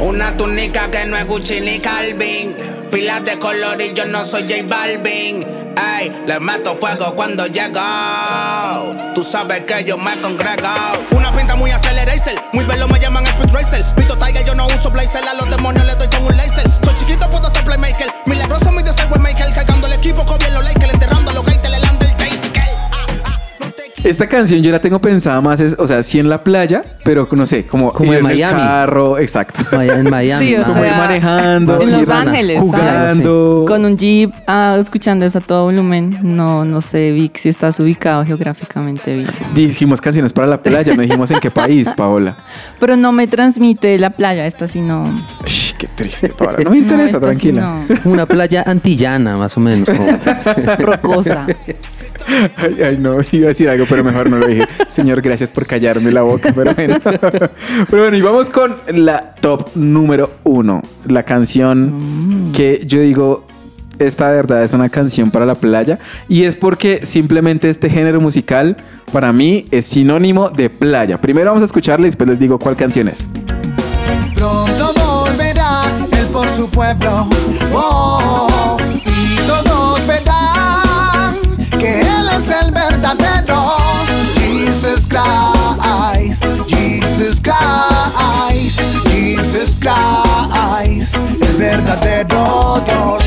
Una 0.00 0.36
túnica 0.36 0.90
que 0.90 1.04
no 1.04 1.16
es 1.16 1.26
Gucci 1.26 1.60
ni 1.60 1.78
Calvin. 1.78 2.56
Pilas 2.90 3.24
de 3.24 3.38
color 3.38 3.80
y 3.80 3.94
yo 3.94 4.06
no 4.06 4.24
soy 4.24 4.42
J 4.42 4.54
Balvin. 4.66 5.46
Ey, 5.76 6.10
le 6.26 6.40
meto 6.40 6.74
fuego 6.74 7.14
cuando 7.14 7.46
llego. 7.46 7.80
Tú 9.14 9.22
sabes 9.22 9.62
que 9.64 9.84
yo 9.84 9.96
me 9.96 10.20
congrego. 10.20 10.68
Una 11.12 11.30
pinta 11.30 11.54
muy 11.54 11.70
aceleracer. 11.70 12.34
Muy 12.52 12.64
velo 12.64 12.88
me 12.88 12.98
llaman 12.98 13.24
Speed 13.26 13.52
Racer. 13.52 13.84
Vito 13.96 14.16
Tiger, 14.16 14.44
yo 14.44 14.54
no 14.54 14.66
uso 14.66 14.90
blazer. 14.90 15.22
A 15.28 15.34
los 15.34 15.48
demonios 15.48 15.86
les 15.86 15.98
doy 15.98 16.08
con 16.08 16.24
un 16.24 16.36
laser. 16.36 16.68
Soy 16.82 16.94
chiquito, 16.94 17.30
puedo 17.30 17.48
ser 17.50 17.62
playmaker. 17.64 18.08
Mi 18.26 18.34
Esta 24.10 24.28
canción 24.28 24.60
yo 24.60 24.72
la 24.72 24.80
tengo 24.80 25.00
pensada 25.00 25.40
más, 25.40 25.60
es, 25.60 25.76
o 25.78 25.86
sea, 25.86 26.02
sí 26.02 26.18
en 26.18 26.28
la 26.28 26.42
playa, 26.42 26.82
pero 27.04 27.28
no 27.30 27.46
sé, 27.46 27.64
como, 27.64 27.92
Como 27.92 28.12
ir 28.12 28.18
en 28.18 28.30
el 28.30 28.40
carro, 28.40 29.16
exacto. 29.18 29.80
En 29.80 30.10
Miami. 30.10 30.46
Sí, 30.46 30.56
o 30.56 30.64
Como 30.64 30.80
ir 30.82 30.88
sea, 30.88 30.98
manejando, 30.98 31.80
en 31.80 31.88
ir 31.88 31.98
Los 31.98 32.08
Ángeles, 32.08 32.58
¿sabes? 32.58 32.70
jugando. 32.72 33.64
Con 33.68 33.84
un 33.84 33.96
jeep 33.96 34.32
ah, 34.48 34.76
escuchando 34.80 35.24
eso 35.24 35.38
a 35.38 35.40
todo 35.40 35.62
volumen. 35.66 36.18
No, 36.24 36.64
no 36.64 36.80
sé, 36.80 37.12
Vic, 37.12 37.36
si 37.38 37.50
estás 37.50 37.78
ubicado 37.78 38.24
geográficamente 38.24 39.14
bien. 39.14 39.30
Dijimos 39.54 40.00
canciones 40.00 40.32
para 40.32 40.48
la 40.48 40.60
playa, 40.60 40.92
no 40.96 41.02
dijimos 41.02 41.30
en 41.30 41.38
qué 41.38 41.52
país, 41.52 41.92
Paola. 41.96 42.34
Pero 42.80 42.96
no 42.96 43.12
me 43.12 43.28
transmite 43.28 43.96
la 43.96 44.10
playa, 44.10 44.44
esta 44.44 44.66
sí 44.66 44.80
no. 44.80 45.04
Triste, 46.00 46.28
Paola. 46.38 46.58
No 46.64 46.70
me 46.70 46.78
interesa, 46.78 47.16
sí 47.16 47.20
tranquila. 47.20 47.86
Una 48.04 48.26
playa 48.26 48.64
antillana, 48.66 49.36
más 49.36 49.56
o 49.56 49.60
menos. 49.60 49.88
Rocosa. 50.78 51.46
Ay, 52.56 52.82
ay, 52.82 52.96
no, 52.98 53.16
iba 53.32 53.46
a 53.46 53.48
decir 53.48 53.68
algo, 53.68 53.84
pero 53.88 54.04
mejor 54.04 54.30
no 54.30 54.38
lo 54.38 54.46
dije. 54.46 54.66
Señor, 54.88 55.20
gracias 55.20 55.50
por 55.50 55.66
callarme 55.66 56.10
la 56.10 56.22
boca, 56.22 56.52
pero 56.54 56.74
bueno. 56.74 56.98
Pero 57.90 58.02
bueno, 58.02 58.16
y 58.16 58.20
vamos 58.20 58.50
con 58.50 58.76
la 58.94 59.34
top 59.40 59.70
número 59.74 60.30
uno. 60.44 60.82
La 61.06 61.24
canción 61.24 62.50
que 62.54 62.82
yo 62.86 63.00
digo, 63.00 63.46
esta 63.98 64.30
de 64.30 64.36
verdad 64.36 64.62
es 64.64 64.72
una 64.72 64.88
canción 64.88 65.30
para 65.30 65.44
la 65.44 65.54
playa. 65.54 65.98
Y 66.28 66.44
es 66.44 66.56
porque 66.56 67.04
simplemente 67.04 67.68
este 67.68 67.90
género 67.90 68.20
musical, 68.20 68.76
para 69.12 69.32
mí, 69.32 69.66
es 69.70 69.86
sinónimo 69.86 70.50
de 70.50 70.70
playa. 70.70 71.18
Primero 71.18 71.48
vamos 71.48 71.62
a 71.62 71.66
escucharla 71.66 72.06
y 72.06 72.10
después 72.10 72.28
les 72.28 72.38
digo 72.38 72.58
cuál 72.58 72.76
canción 72.76 73.08
es. 73.08 73.26
Oh, 77.72 78.76
y 79.06 79.36
todos 79.46 80.04
verán 80.08 81.36
que 81.78 82.00
él 82.00 82.28
es 82.36 82.50
el 82.50 82.72
verdadero. 82.72 83.76
Jesus 84.34 85.06
Christ, 85.06 86.44
Jesus 86.66 87.40
Christ, 87.40 88.80
Jesus 89.08 89.76
Christ, 89.78 91.14
el 91.40 91.56
verdadero 91.58 92.82
Dios. 92.84 93.19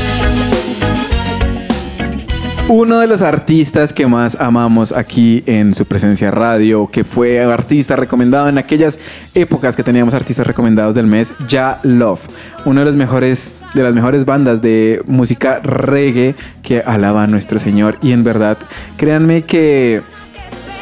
Uno 2.66 2.98
de 2.98 3.06
los 3.06 3.20
artistas 3.20 3.92
que 3.92 4.06
más 4.06 4.40
amamos 4.40 4.90
aquí 4.90 5.44
en 5.44 5.74
su 5.74 5.84
presencia 5.84 6.30
radio, 6.30 6.88
que 6.90 7.04
fue 7.04 7.42
artista 7.42 7.94
recomendado 7.94 8.48
en 8.48 8.56
aquellas 8.56 8.98
épocas 9.34 9.76
que 9.76 9.82
teníamos 9.82 10.14
artistas 10.14 10.46
recomendados 10.46 10.94
del 10.94 11.06
mes, 11.06 11.34
Ya 11.46 11.78
Love. 11.82 12.22
Uno 12.64 12.80
de 12.80 12.86
los 12.86 12.96
mejores, 12.96 13.52
de 13.74 13.82
las 13.82 13.92
mejores 13.92 14.24
bandas 14.24 14.62
de 14.62 15.02
música 15.06 15.60
reggae 15.62 16.34
que 16.62 16.80
alaba 16.80 17.24
a 17.24 17.26
nuestro 17.26 17.60
Señor. 17.60 17.98
Y 18.00 18.12
en 18.12 18.24
verdad, 18.24 18.56
créanme 18.96 19.42
que 19.42 20.00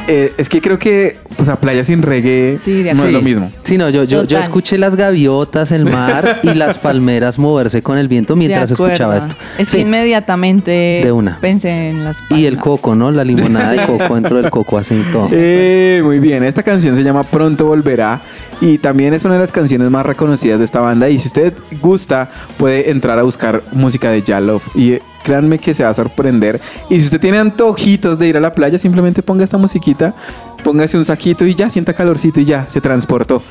eh, 0.08 0.32
es 0.36 0.48
que 0.48 0.60
creo 0.60 0.78
que, 0.78 1.16
o 1.38 1.44
sea, 1.44 1.56
playa 1.56 1.84
sin 1.84 2.02
reggae 2.02 2.56
Sí, 2.58 2.82
de 2.82 2.92
no 2.94 3.04
es 3.04 3.12
lo 3.12 3.22
mismo. 3.22 3.50
Sí, 3.64 3.78
no, 3.78 3.88
yo, 3.88 4.04
yo, 4.04 4.24
yo 4.24 4.38
escuché 4.38 4.78
las 4.78 4.96
gaviotas, 4.96 5.70
el 5.72 5.84
mar 5.84 6.40
y 6.42 6.54
las 6.54 6.78
palmeras 6.80 7.38
moverse 7.38 7.82
con 7.82 7.98
el 7.98 8.08
viento 8.08 8.34
mientras 8.36 8.70
escuchaba 8.70 9.16
esto. 9.18 9.36
Es 9.58 9.70
que 9.70 9.78
Sí. 9.78 9.82
inmediatamente 9.82 11.00
De 11.04 11.12
una. 11.12 11.38
pensé 11.40 11.88
en 11.88 12.04
las 12.04 12.18
Y 12.30 12.46
el 12.46 12.54
palmas. 12.56 12.64
coco, 12.64 12.94
¿no? 12.94 13.10
La 13.10 13.24
limonada 13.24 13.72
de 13.72 13.86
coco 13.86 14.14
dentro 14.14 14.36
del 14.40 14.50
coco 14.50 14.78
hacen 14.78 15.04
todo. 15.12 15.28
Eh, 15.32 16.00
muy 16.04 16.18
bien, 16.18 16.42
esta 16.44 16.62
canción 16.62 16.94
se 16.96 17.02
llama 17.02 17.22
Pronto 17.24 17.66
Volverá 17.66 18.20
y 18.60 18.78
también 18.78 19.14
es 19.14 19.24
una 19.24 19.34
de 19.34 19.40
las 19.40 19.52
canciones 19.52 19.90
más 19.90 20.04
reconocidas 20.06 20.58
de 20.58 20.64
esta 20.64 20.80
banda 20.80 21.08
y 21.08 21.18
si 21.18 21.28
usted 21.28 21.52
gusta 21.80 22.30
puede 22.58 22.90
entrar 22.90 23.18
a 23.18 23.22
buscar 23.22 23.62
música 23.72 24.10
de 24.10 24.22
Yalov 24.22 24.62
y 24.74 24.98
créanme 25.22 25.58
que 25.58 25.74
se 25.74 25.84
va 25.84 25.90
a 25.90 25.94
sorprender 25.94 26.60
y 26.90 26.98
si 26.98 27.06
usted 27.06 27.20
tiene 27.20 27.38
antojitos 27.38 28.18
de 28.18 28.28
ir 28.28 28.36
a 28.36 28.40
la 28.40 28.52
playa 28.52 28.78
simplemente 28.78 29.22
ponga 29.22 29.44
esta 29.44 29.58
musiquita, 29.58 30.14
póngase 30.62 30.96
un 30.96 31.04
saquito 31.04 31.44
y 31.46 31.54
ya 31.54 31.70
sienta 31.70 31.94
calorcito 31.94 32.40
y 32.40 32.44
ya 32.44 32.66
se 32.68 32.80
transportó. 32.80 33.42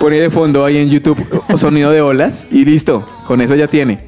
Pone 0.00 0.20
de 0.20 0.30
fondo 0.30 0.64
ahí 0.64 0.76
en 0.76 0.90
YouTube 0.90 1.18
sonido 1.56 1.90
de 1.90 2.02
olas 2.02 2.46
y 2.50 2.64
listo, 2.64 3.06
con 3.26 3.40
eso 3.40 3.54
ya 3.54 3.68
tiene. 3.68 4.00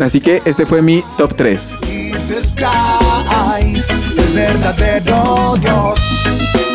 Así 0.00 0.20
que 0.20 0.42
este 0.44 0.64
fue 0.64 0.80
mi 0.80 1.02
top 1.16 1.34
3. 1.34 1.78
Jesus 1.82 2.54
Christ, 2.54 3.90
el 4.16 4.34
verdadero 4.34 5.56
Dios. 5.60 6.67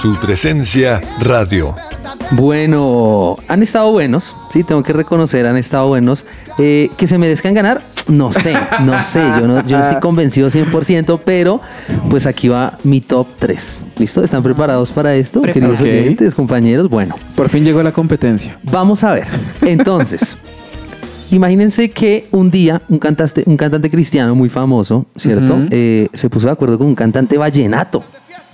Su 0.00 0.14
presencia 0.14 1.00
radio. 1.18 1.74
Bueno, 2.30 3.36
han 3.48 3.64
estado 3.64 3.90
buenos, 3.90 4.32
sí, 4.52 4.62
tengo 4.62 4.84
que 4.84 4.92
reconocer, 4.92 5.44
han 5.44 5.56
estado 5.56 5.88
buenos. 5.88 6.24
Eh, 6.56 6.88
que 6.96 7.08
se 7.08 7.18
merezcan 7.18 7.52
ganar, 7.52 7.82
no 8.06 8.32
sé, 8.32 8.54
no 8.84 9.02
sé, 9.02 9.18
yo 9.18 9.48
no, 9.48 9.66
yo 9.66 9.76
no 9.76 9.82
estoy 9.82 9.98
convencido 9.98 10.50
100%, 10.50 11.20
pero 11.24 11.60
pues 12.08 12.26
aquí 12.26 12.46
va 12.46 12.78
mi 12.84 13.00
top 13.00 13.26
3. 13.40 13.82
¿Listo? 13.96 14.22
¿Están 14.22 14.44
preparados 14.44 14.92
para 14.92 15.16
esto, 15.16 15.42
queridos 15.42 15.80
oyentes, 15.80 16.32
compañeros? 16.32 16.88
Bueno, 16.88 17.16
Por 17.34 17.48
fin 17.48 17.64
llegó 17.64 17.82
la 17.82 17.92
competencia. 17.92 18.56
Vamos 18.70 19.02
a 19.02 19.14
ver. 19.14 19.26
Entonces, 19.62 20.38
imagínense 21.32 21.90
que 21.90 22.28
un 22.30 22.52
día 22.52 22.80
un 22.88 23.00
cantante, 23.00 23.42
un 23.46 23.56
cantante 23.56 23.90
cristiano 23.90 24.36
muy 24.36 24.48
famoso, 24.48 25.06
¿cierto? 25.16 25.58
Eh, 25.70 26.06
se 26.14 26.30
puso 26.30 26.46
de 26.46 26.52
acuerdo 26.52 26.78
con 26.78 26.86
un 26.86 26.94
cantante 26.94 27.36
vallenato. 27.36 28.04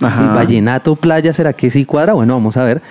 Ajá. 0.01 0.33
Vallenato 0.33 0.95
playa, 0.95 1.33
¿será 1.33 1.53
que 1.53 1.69
sí 1.71 1.85
cuadra? 1.85 2.13
Bueno, 2.13 2.33
vamos 2.33 2.57
a 2.57 2.63
ver. 2.63 2.81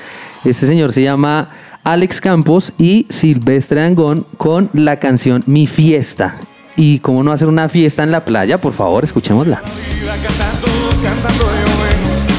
Este 0.44 0.66
señor 0.66 0.92
se 0.92 1.02
llama 1.02 1.50
Alex 1.84 2.20
Campos 2.20 2.72
y 2.78 3.06
Silvestre 3.10 3.82
Angón 3.82 4.26
con 4.36 4.70
la 4.72 4.98
canción 4.98 5.42
Mi 5.46 5.66
Fiesta. 5.66 6.36
Y 6.76 6.98
cómo 7.00 7.22
no 7.22 7.30
hacer 7.32 7.48
una 7.48 7.68
fiesta 7.68 8.02
en 8.02 8.10
la 8.10 8.24
playa, 8.24 8.58
por 8.58 8.72
favor, 8.72 9.04
escuchémosla. 9.04 9.62
vida 9.62 10.14
cantando, 10.16 10.66
cantando 11.02 11.44
yo. 11.44 11.74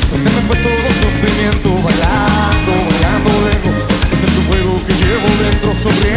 Pues 0.09 0.21
se 0.21 0.29
me 0.29 0.41
fue 0.41 0.57
todo 0.57 0.73
sufrimiento, 0.73 1.69
bailando, 1.83 2.71
bailando. 2.91 3.31
Pues 4.09 4.23
es 4.23 4.31
tu 4.35 4.41
fuego 4.41 4.81
que 4.85 4.93
llevo 4.93 5.27
dentro, 5.41 5.73
sonriendo 5.73 6.14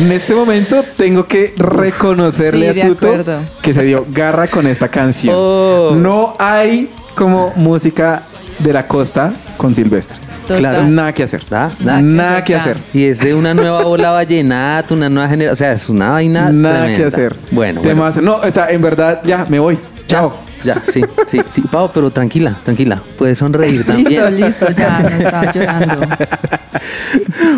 En 0.00 0.12
este 0.12 0.34
momento 0.34 0.82
tengo 0.96 1.26
que 1.26 1.52
reconocerle 1.56 2.72
Sí, 2.72 2.80
a 2.80 2.88
Tuto 2.88 3.06
acuerdo. 3.08 3.40
que 3.60 3.74
se 3.74 3.82
dio 3.84 4.06
garra 4.10 4.46
con 4.48 4.66
esta 4.66 4.88
canción. 4.88 5.34
Oh. 5.38 5.94
No 5.94 6.36
hay 6.38 6.90
como 7.14 7.52
música 7.56 8.22
de 8.58 8.72
la 8.72 8.86
costa 8.86 9.32
con 9.56 9.74
Silvestre. 9.74 10.16
Total. 10.42 10.58
Claro. 10.58 10.86
Nada 10.86 11.12
que 11.12 11.22
hacer. 11.24 11.44
Nada, 11.50 11.72
nada. 11.80 12.00
Nada 12.00 12.44
que 12.44 12.54
hacer. 12.54 12.72
hacer. 12.78 12.84
Y 12.94 13.04
es 13.04 13.20
de 13.20 13.34
una 13.34 13.52
nueva 13.54 13.84
ola 13.86 14.10
vallenata, 14.12 14.94
una 14.94 15.08
nueva 15.10 15.28
generación. 15.28 15.52
O 15.52 15.56
sea, 15.56 15.72
es 15.72 15.88
una 15.88 16.10
vaina. 16.12 16.50
Nada 16.50 16.78
tremenda. 16.86 16.98
que 16.98 17.04
hacer. 17.04 17.36
Bueno, 17.50 17.82
bueno. 17.82 18.00
Temas- 18.02 18.22
No, 18.22 18.36
o 18.36 18.50
sea, 18.50 18.70
en 18.70 18.80
verdad, 18.82 19.20
ya, 19.24 19.44
me 19.48 19.58
voy. 19.58 19.78
Chao. 20.06 20.32
Ya, 20.64 20.82
sí, 20.92 21.00
sí, 21.28 21.40
sí. 21.50 21.62
Pau, 21.70 21.90
pero 21.94 22.10
tranquila, 22.10 22.58
tranquila. 22.64 23.00
Puedes 23.16 23.38
sonreír 23.38 23.84
también. 23.86 24.36
Listo, 24.36 24.66
listo, 24.68 24.70
ya, 24.82 25.00
no 25.00 25.08
estaba 25.08 25.52
llorando. 25.52 26.06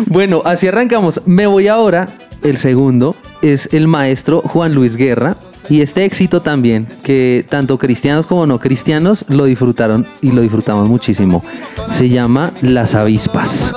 Bueno, 0.07 0.41
así 0.45 0.67
arrancamos. 0.67 1.21
Me 1.25 1.47
voy 1.47 1.67
ahora. 1.67 2.07
El 2.43 2.57
segundo 2.57 3.15
es 3.41 3.69
el 3.71 3.87
maestro 3.87 4.41
Juan 4.41 4.73
Luis 4.73 4.97
Guerra. 4.97 5.37
Y 5.69 5.81
este 5.81 6.03
éxito 6.03 6.41
también, 6.41 6.87
que 7.03 7.45
tanto 7.47 7.77
cristianos 7.77 8.25
como 8.25 8.45
no 8.45 8.59
cristianos 8.59 9.23
lo 9.29 9.45
disfrutaron 9.45 10.05
y 10.21 10.31
lo 10.31 10.41
disfrutamos 10.41 10.89
muchísimo. 10.89 11.41
Se 11.89 12.09
llama 12.09 12.51
Las 12.61 12.95
Avispas. 12.95 13.71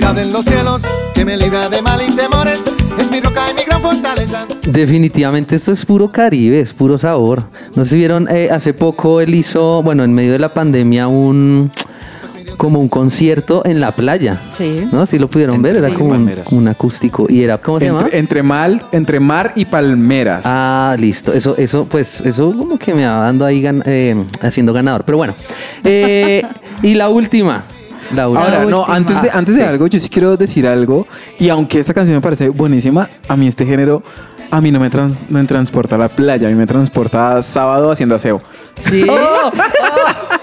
Admirable 0.00 0.22
en 0.22 0.32
los 0.32 0.44
cielos, 0.46 0.82
que 1.14 1.24
me 1.26 1.36
libra 1.36 1.68
de 1.68 1.82
mal 1.82 2.00
y 2.06 2.14
temores, 2.14 2.64
es 2.98 3.10
mi 3.10 3.20
roca 3.20 3.42
y 3.50 3.54
mi 3.54 3.62
gran 3.64 3.82
fortaleza. 3.82 4.46
Definitivamente 4.66 5.56
esto 5.56 5.72
es 5.72 5.84
puro 5.84 6.10
Caribe, 6.10 6.60
es 6.60 6.72
puro 6.72 6.96
sabor. 6.96 7.42
No 7.74 7.84
sé 7.84 7.90
si 7.90 7.96
vieron, 7.96 8.26
eh, 8.30 8.48
hace 8.50 8.72
poco 8.72 9.20
él 9.20 9.34
hizo, 9.34 9.82
bueno, 9.82 10.02
en 10.02 10.14
medio 10.14 10.32
de 10.32 10.38
la 10.38 10.48
pandemia, 10.48 11.06
un 11.08 11.70
como 12.56 12.78
un 12.78 12.88
concierto 12.88 13.62
en 13.64 13.80
la 13.80 13.92
playa. 13.92 14.38
Sí. 14.52 14.86
¿No? 14.92 15.06
Si 15.06 15.18
lo 15.18 15.28
pudieron 15.30 15.60
ver, 15.62 15.76
era 15.76 15.88
Sí. 15.88 15.94
como 15.94 16.10
un, 16.14 16.30
un 16.52 16.68
acústico. 16.68 17.26
Y 17.28 17.42
era, 17.42 17.56
¿cómo 17.58 17.80
se 17.80 17.86
llama? 17.86 18.02
Entre, 18.02 18.18
entre 18.18 18.42
mal, 18.42 18.82
entre 18.92 19.20
mar 19.20 19.52
y 19.56 19.64
palmeras. 19.66 20.42
Ah, 20.44 20.94
listo. 20.98 21.32
Eso, 21.32 21.56
eso, 21.56 21.86
pues, 21.86 22.20
eso 22.22 22.50
como 22.56 22.78
que 22.78 22.92
me 22.94 23.06
va 23.06 23.14
dando 23.20 23.44
ahí 23.46 23.62
gan- 23.62 23.82
eh, 23.86 24.14
haciendo 24.42 24.72
ganador. 24.74 25.04
Pero 25.04 25.16
bueno. 25.18 25.34
Eh, 25.84 26.42
y 26.82 26.94
la 26.94 27.08
última. 27.08 27.64
Ahora, 28.18 28.64
no, 28.64 28.80
última. 28.80 28.96
antes 28.96 29.22
de, 29.22 29.30
antes 29.30 29.56
de 29.56 29.64
algo, 29.64 29.86
yo 29.86 29.98
sí 30.00 30.08
quiero 30.08 30.36
decir 30.36 30.66
algo. 30.66 31.06
Y 31.38 31.48
aunque 31.48 31.78
esta 31.80 31.94
canción 31.94 32.16
me 32.16 32.20
parece 32.20 32.48
buenísima, 32.48 33.08
a 33.28 33.36
mí 33.36 33.46
este 33.46 33.64
género, 33.66 34.02
a 34.50 34.60
mí 34.60 34.70
no 34.72 34.80
me, 34.80 34.90
trans- 34.90 35.14
me 35.28 35.44
transporta 35.44 35.94
a 35.94 35.98
la 35.98 36.08
playa, 36.08 36.48
a 36.48 36.50
mí 36.50 36.56
me 36.56 36.66
transporta 36.66 37.36
a 37.36 37.42
sábado 37.42 37.90
haciendo 37.90 38.14
aseo. 38.16 38.42
Sí. 38.90 39.06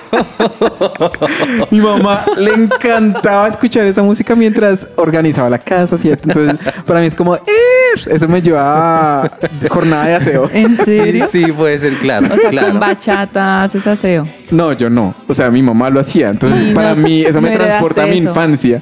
Mi 1.71 1.79
mamá 1.79 2.25
le 2.37 2.53
encantaba 2.53 3.47
escuchar 3.47 3.85
esa 3.87 4.03
música 4.03 4.35
mientras 4.35 4.87
organizaba 4.97 5.49
la 5.49 5.59
casa, 5.59 5.97
¿cierto? 5.97 6.29
Entonces, 6.29 6.57
para 6.85 6.99
mí 7.01 7.07
es 7.07 7.15
como, 7.15 7.35
"Ir". 7.35 8.11
eso 8.11 8.27
me 8.27 8.41
lleva 8.41 9.23
a 9.23 9.31
jornada 9.69 10.05
de 10.07 10.15
aseo. 10.15 10.49
¿En 10.53 10.77
Sí, 10.77 10.83
serio? 10.85 11.27
sí, 11.31 11.45
puede 11.51 11.79
ser, 11.79 11.93
claro. 11.95 12.27
O 12.33 12.35
sea, 12.39 12.49
claro. 12.49 12.69
con 12.69 12.79
bachata 12.79 13.63
haces 13.63 13.85
aseo. 13.87 14.27
No, 14.51 14.73
yo 14.73 14.89
no. 14.89 15.13
O 15.27 15.33
sea, 15.33 15.49
mi 15.49 15.61
mamá 15.61 15.89
lo 15.89 15.99
hacía. 15.99 16.29
Entonces, 16.29 16.67
Ay, 16.67 16.73
para 16.73 16.95
no, 16.95 17.01
mí, 17.07 17.21
eso 17.23 17.41
me 17.41 17.51
transporta 17.51 18.03
a 18.03 18.05
mi 18.05 18.19
eso. 18.19 18.29
infancia. 18.29 18.81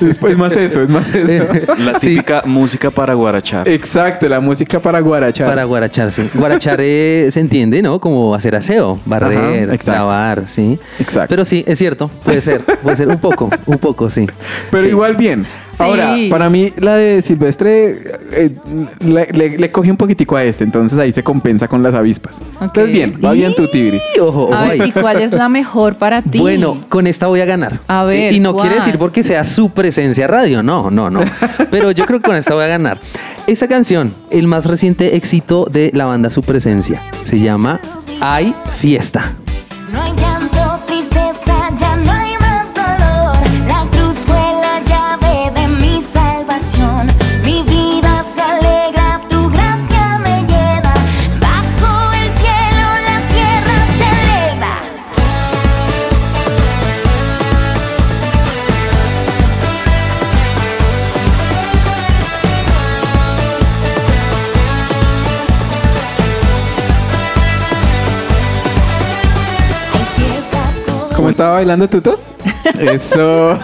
Después 0.00 0.36
más 0.36 0.56
eso, 0.56 0.82
es 0.82 0.88
más 0.88 1.12
eso. 1.14 1.44
La 1.84 1.94
típica 1.94 2.42
música 2.44 2.90
para 2.90 3.14
guarachar. 3.14 3.68
Exacto, 3.68 4.28
la 4.28 4.40
música 4.40 4.80
para 4.80 5.00
guarachar. 5.00 5.46
Para 5.46 5.64
guaracharse. 5.64 6.28
Guarachar 6.34 6.78
eh, 6.80 7.28
se 7.30 7.40
entiende, 7.40 7.82
¿no? 7.82 8.00
Como 8.00 8.34
hacer 8.34 8.54
aseo, 8.56 8.98
barrer, 9.04 9.70
Ajá, 9.70 9.92
lavar, 9.92 10.46
sí. 10.46 10.78
Exacto. 10.98 11.29
Pero 11.30 11.44
sí, 11.46 11.64
es 11.66 11.78
cierto, 11.78 12.08
puede 12.24 12.40
ser, 12.42 12.62
puede 12.82 12.96
ser 12.96 13.08
un 13.08 13.18
poco, 13.18 13.48
un 13.66 13.78
poco, 13.78 14.10
sí. 14.10 14.26
Pero 14.70 14.82
Sí. 14.84 14.88
igual 14.90 15.16
bien. 15.16 15.46
Sí. 15.70 15.82
Ahora, 15.84 16.16
para 16.28 16.50
mí 16.50 16.70
la 16.78 16.96
de 16.96 17.22
Silvestre 17.22 17.98
eh, 18.32 18.50
le, 19.06 19.26
le- 19.32 19.56
le 19.58 19.70
coge 19.70 19.90
un 19.90 19.96
poquitico 19.96 20.34
a 20.36 20.42
este, 20.44 20.64
entonces 20.64 20.98
ahí 20.98 21.12
se 21.12 21.22
compensa 21.22 21.68
con 21.68 21.82
las 21.82 21.94
avispas. 21.94 22.42
Entonces 22.60 22.90
bien, 22.92 23.18
va 23.24 23.30
bien 23.32 23.54
tu 23.54 23.66
Tibri. 23.68 24.00
Y 24.16 24.18
ojo, 24.18 24.42
ojo 24.46 24.54
A 24.54 24.62
ver, 24.68 24.82
ahí. 24.82 24.88
¿y 24.88 24.92
cuál 24.92 25.22
es 25.22 25.32
la 25.32 25.48
mejor 25.48 25.94
para 25.96 26.20
ti? 26.22 26.38
Bueno, 26.40 26.84
con 26.88 27.06
esta 27.06 27.28
voy 27.28 27.40
a 27.40 27.44
ganar. 27.46 27.78
A 27.86 28.04
Sí, 28.08 28.14
ver, 28.16 28.32
Y 28.32 28.40
no 28.40 28.56
quiere 28.56 28.74
decir 28.76 28.98
porque 28.98 29.22
sea 29.22 29.44
su 29.44 29.70
presencia 29.70 30.26
radio, 30.26 30.62
no, 30.64 30.90
no, 30.90 31.08
no. 31.08 31.20
Pero 31.70 31.92
yo 31.92 32.04
creo 32.06 32.20
que 32.20 32.26
con 32.26 32.36
esta 32.36 32.54
voy 32.54 32.64
a 32.64 32.68
ganar. 32.68 32.98
Esta 33.46 33.68
canción, 33.68 34.12
el 34.30 34.48
más 34.48 34.66
reciente 34.66 35.14
éxito 35.16 35.66
de 35.70 35.92
la 35.94 36.04
banda 36.06 36.30
Su 36.30 36.42
Presencia, 36.42 37.00
se 37.22 37.38
llama 37.38 37.80
Hay 38.20 38.54
Fiesta. 38.80 39.34
Estaba 71.40 71.54
bailando 71.54 71.88
Tuto? 71.88 72.20
Eso. 72.78 73.58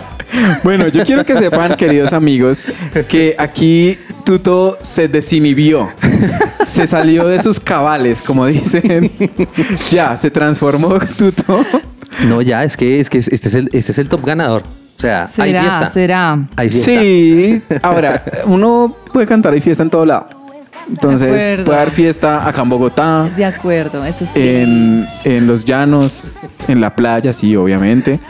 bueno, 0.64 0.88
yo 0.88 1.04
quiero 1.04 1.26
que 1.26 1.36
sepan, 1.36 1.76
queridos 1.76 2.14
amigos, 2.14 2.64
que 3.06 3.34
aquí 3.36 3.98
Tuto 4.24 4.78
se 4.80 5.08
desinhibió. 5.08 5.90
Se 6.64 6.86
salió 6.86 7.28
de 7.28 7.42
sus 7.42 7.60
cabales, 7.60 8.22
como 8.22 8.46
dicen. 8.46 9.10
ya, 9.90 10.16
se 10.16 10.30
transformó 10.30 10.98
Tuto. 11.18 11.62
No, 12.28 12.40
ya, 12.40 12.64
es 12.64 12.78
que, 12.78 12.98
es 12.98 13.10
que 13.10 13.18
este 13.18 13.48
es 13.48 13.54
el, 13.56 13.68
este 13.74 13.92
es 13.92 13.98
el 13.98 14.08
top 14.08 14.24
ganador. 14.24 14.62
O 14.62 15.00
sea, 15.00 15.24
hay 15.24 15.50
será, 15.50 15.60
fiesta. 15.60 15.86
será. 15.88 16.38
Hay 16.56 16.70
fiesta. 16.70 16.92
Sí, 16.92 17.62
ahora, 17.82 18.22
uno 18.46 18.96
puede 19.12 19.26
cantar 19.26 19.54
y 19.54 19.60
fiesta 19.60 19.82
en 19.82 19.90
todo 19.90 20.06
lado. 20.06 20.41
Entonces, 20.88 21.60
puede 21.64 21.78
haber 21.78 21.90
fiesta 21.92 22.46
acá 22.46 22.62
en 22.62 22.68
Bogotá, 22.68 23.28
De 23.36 23.44
acuerdo, 23.44 24.04
eso 24.04 24.26
sí. 24.26 24.40
en, 24.40 25.06
en 25.24 25.46
los 25.46 25.64
llanos, 25.64 26.28
en 26.68 26.80
la 26.80 26.94
playa, 26.94 27.32
sí, 27.32 27.54
obviamente. 27.56 28.20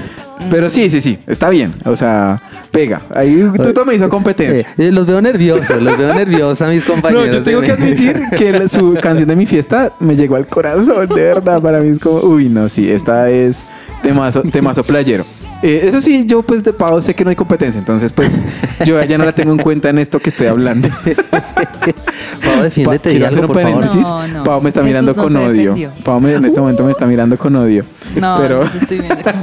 Pero 0.50 0.70
sí, 0.70 0.90
sí, 0.90 1.00
sí, 1.00 1.18
está 1.26 1.48
bien. 1.50 1.72
O 1.84 1.94
sea, 1.94 2.42
pega. 2.72 3.02
Ahí 3.14 3.48
Tuto 3.62 3.84
me 3.84 3.94
hizo 3.94 4.08
competencia. 4.08 4.66
Eh, 4.76 4.88
eh, 4.88 4.92
los 4.92 5.06
veo 5.06 5.22
nerviosos, 5.22 5.80
los 5.80 5.96
veo 5.96 6.12
nerviosos 6.14 6.62
a 6.62 6.68
mis 6.68 6.84
No, 6.88 6.94
compañeros. 6.94 7.30
yo 7.30 7.42
tengo 7.44 7.60
que 7.60 7.70
admitir 7.72 8.20
que 8.36 8.52
la- 8.52 8.68
su 8.68 8.94
canción 9.00 9.28
de 9.28 9.36
mi 9.36 9.46
fiesta 9.46 9.92
me 10.00 10.16
llegó 10.16 10.34
al 10.36 10.46
corazón, 10.48 11.06
de 11.08 11.22
verdad. 11.22 11.60
Para 11.62 11.78
mí 11.80 11.90
es 11.90 11.98
como, 12.00 12.18
uy, 12.20 12.48
no, 12.48 12.68
sí, 12.68 12.90
esta 12.90 13.30
es 13.30 13.64
temazo, 14.02 14.42
temazo 14.42 14.82
playero. 14.82 15.24
Eh, 15.62 15.82
eso 15.84 16.00
sí, 16.00 16.24
yo 16.26 16.42
pues 16.42 16.62
de 16.64 16.72
Pau 16.72 17.00
sé 17.00 17.14
que 17.14 17.22
no 17.24 17.30
hay 17.30 17.36
competencia, 17.36 17.78
entonces 17.78 18.12
pues 18.12 18.40
yo 18.84 19.00
ya 19.04 19.16
no 19.16 19.24
la 19.24 19.32
tengo 19.34 19.52
en 19.52 19.58
cuenta 19.58 19.90
en 19.90 19.98
esto 19.98 20.18
que 20.18 20.30
estoy 20.30 20.48
hablando. 20.48 20.88
Pau, 22.44 22.62
defiéndete 22.62 23.10
Pa- 23.12 23.16
y 23.18 23.22
algo, 23.24 23.46
por 23.46 23.60
favor. 23.60 23.72
paréntesis. 23.80 24.08
No, 24.08 24.28
no. 24.28 24.44
Pau 24.44 24.60
me 24.60 24.68
está 24.68 24.80
Jesús 24.80 24.88
mirando 24.88 25.14
no 25.14 25.22
con 25.22 25.36
odio. 25.36 25.48
defendió. 25.74 25.92
Pau 26.04 26.20
me- 26.20 26.32
en 26.34 26.44
este 26.44 26.60
momento 26.60 26.84
me 26.84 26.92
está 26.92 27.06
mirando 27.06 27.36
con 27.36 27.54
odio. 27.56 27.84
No, 28.20 28.36
pero 28.40 28.62
estoy 28.64 28.98
viendo 28.98 29.22
como- 29.22 29.42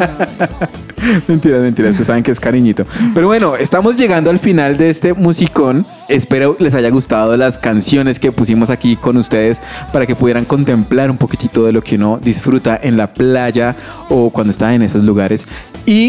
Mentiras, 1.27 1.62
mentiras, 1.63 1.91
ustedes 1.91 2.08
saben 2.08 2.23
que 2.23 2.32
es 2.32 2.39
cariñito. 2.39 2.86
Pero 3.15 3.27
bueno, 3.27 3.55
estamos 3.55 3.97
llegando 3.97 4.29
al 4.29 4.39
final 4.39 4.77
de 4.77 4.89
este 4.89 5.13
musicón. 5.13 5.86
Espero 6.08 6.55
les 6.60 6.75
haya 6.75 6.89
gustado 6.89 7.38
las 7.38 7.58
canciones 7.60 8.19
que 8.19 8.32
pusimos 8.32 8.69
aquí 8.69 8.95
con 8.95 9.17
ustedes 9.17 9.62
para 9.93 10.05
que 10.05 10.15
pudieran 10.15 10.45
contemplar 10.45 11.10
un 11.10 11.17
poquitito 11.17 11.65
de 11.65 11.71
lo 11.71 11.82
que 11.82 11.95
uno 11.95 12.19
disfruta 12.21 12.77
en 12.82 12.97
la 12.97 13.08
playa 13.08 13.75
o 14.10 14.29
cuando 14.29 14.51
está 14.51 14.73
en 14.75 14.82
esos 14.82 15.03
lugares. 15.05 15.47
Y 15.86 16.09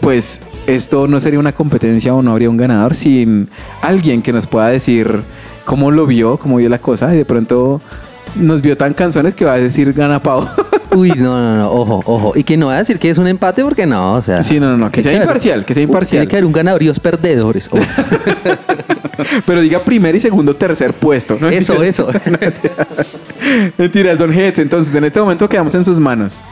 pues 0.00 0.40
esto 0.66 1.08
no 1.08 1.20
sería 1.20 1.38
una 1.38 1.52
competencia 1.52 2.14
o 2.14 2.22
no 2.22 2.32
habría 2.32 2.50
un 2.50 2.56
ganador 2.56 2.94
sin 2.94 3.48
alguien 3.82 4.22
que 4.22 4.32
nos 4.32 4.46
pueda 4.46 4.68
decir 4.68 5.22
cómo 5.64 5.90
lo 5.90 6.06
vio, 6.06 6.36
cómo 6.36 6.56
vio 6.56 6.68
la 6.68 6.78
cosa 6.78 7.12
y 7.14 7.18
de 7.18 7.24
pronto 7.24 7.80
nos 8.36 8.62
vio 8.62 8.76
tan 8.76 8.92
canciones 8.94 9.34
que 9.34 9.44
va 9.44 9.54
a 9.54 9.58
decir 9.58 9.92
gana 9.92 10.20
Pau. 10.22 10.46
Uy, 10.94 11.10
no, 11.10 11.40
no, 11.40 11.56
no, 11.56 11.72
ojo, 11.72 12.02
ojo. 12.06 12.32
Y 12.36 12.44
que 12.44 12.56
no 12.56 12.66
va 12.68 12.74
a 12.74 12.78
decir 12.78 12.98
que 13.00 13.10
es 13.10 13.18
un 13.18 13.26
empate 13.26 13.64
porque 13.64 13.84
no, 13.84 14.14
o 14.14 14.22
sea. 14.22 14.42
Sí, 14.42 14.60
no, 14.60 14.70
no, 14.70 14.76
no, 14.76 14.92
que 14.92 15.02
sea 15.02 15.12
imparcial, 15.12 15.64
que 15.64 15.74
sea 15.74 15.82
imparcial. 15.82 16.20
Tiene 16.20 16.28
que 16.28 16.36
haber 16.36 16.44
un 16.44 16.52
ganador 16.52 16.82
y 16.82 16.86
dos 16.86 17.00
perdedores. 17.00 17.68
Pero 19.46 19.60
diga 19.60 19.80
primer 19.80 20.14
y 20.14 20.20
segundo, 20.20 20.54
tercer 20.54 20.92
puesto. 20.92 21.36
¿no? 21.40 21.48
Eso, 21.48 21.74
Mentiras. 21.78 21.88
eso. 21.88 22.08
Mentiras, 23.78 24.18
Don 24.18 24.32
Hetz. 24.32 24.60
Entonces, 24.60 24.94
en 24.94 25.04
este 25.04 25.20
momento 25.20 25.48
quedamos 25.48 25.74
en 25.74 25.84
sus 25.84 25.98
manos. 25.98 26.44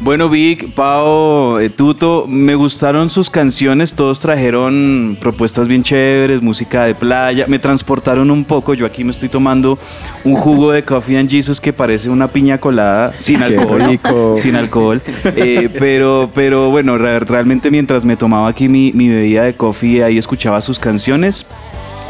Bueno, 0.00 0.28
Vic, 0.28 0.72
Pau, 0.74 1.58
eh, 1.58 1.70
Tuto, 1.70 2.26
me 2.28 2.54
gustaron 2.54 3.08
sus 3.10 3.28
canciones, 3.30 3.94
todos 3.94 4.20
trajeron 4.20 5.16
propuestas 5.20 5.66
bien 5.66 5.82
chéveres, 5.82 6.42
música 6.42 6.84
de 6.84 6.94
playa, 6.94 7.46
me 7.48 7.58
transportaron 7.58 8.30
un 8.30 8.44
poco, 8.44 8.74
yo 8.74 8.84
aquí 8.86 9.02
me 9.04 9.10
estoy 9.10 9.28
tomando 9.30 9.78
un 10.22 10.34
jugo 10.36 10.70
de 10.70 10.84
Coffee 10.84 11.16
and 11.18 11.30
Jesus 11.30 11.60
que 11.60 11.72
parece 11.72 12.08
una 12.10 12.28
piña 12.28 12.58
colada 12.58 13.14
sin 13.18 13.42
alcohol, 13.42 13.98
sin 14.36 14.54
alcohol, 14.54 15.00
Eh, 15.34 15.70
pero, 15.76 16.30
pero 16.34 16.70
bueno, 16.70 16.98
re- 16.98 17.18
realmente 17.20 17.70
mientras 17.70 18.04
me 18.04 18.16
tomaba 18.16 18.48
aquí 18.48 18.68
mi, 18.68 18.92
mi 18.92 19.08
bebida 19.08 19.42
de 19.44 19.54
coffee, 19.54 20.04
ahí 20.04 20.18
escuchaba 20.18 20.60
sus 20.60 20.78
canciones. 20.78 21.46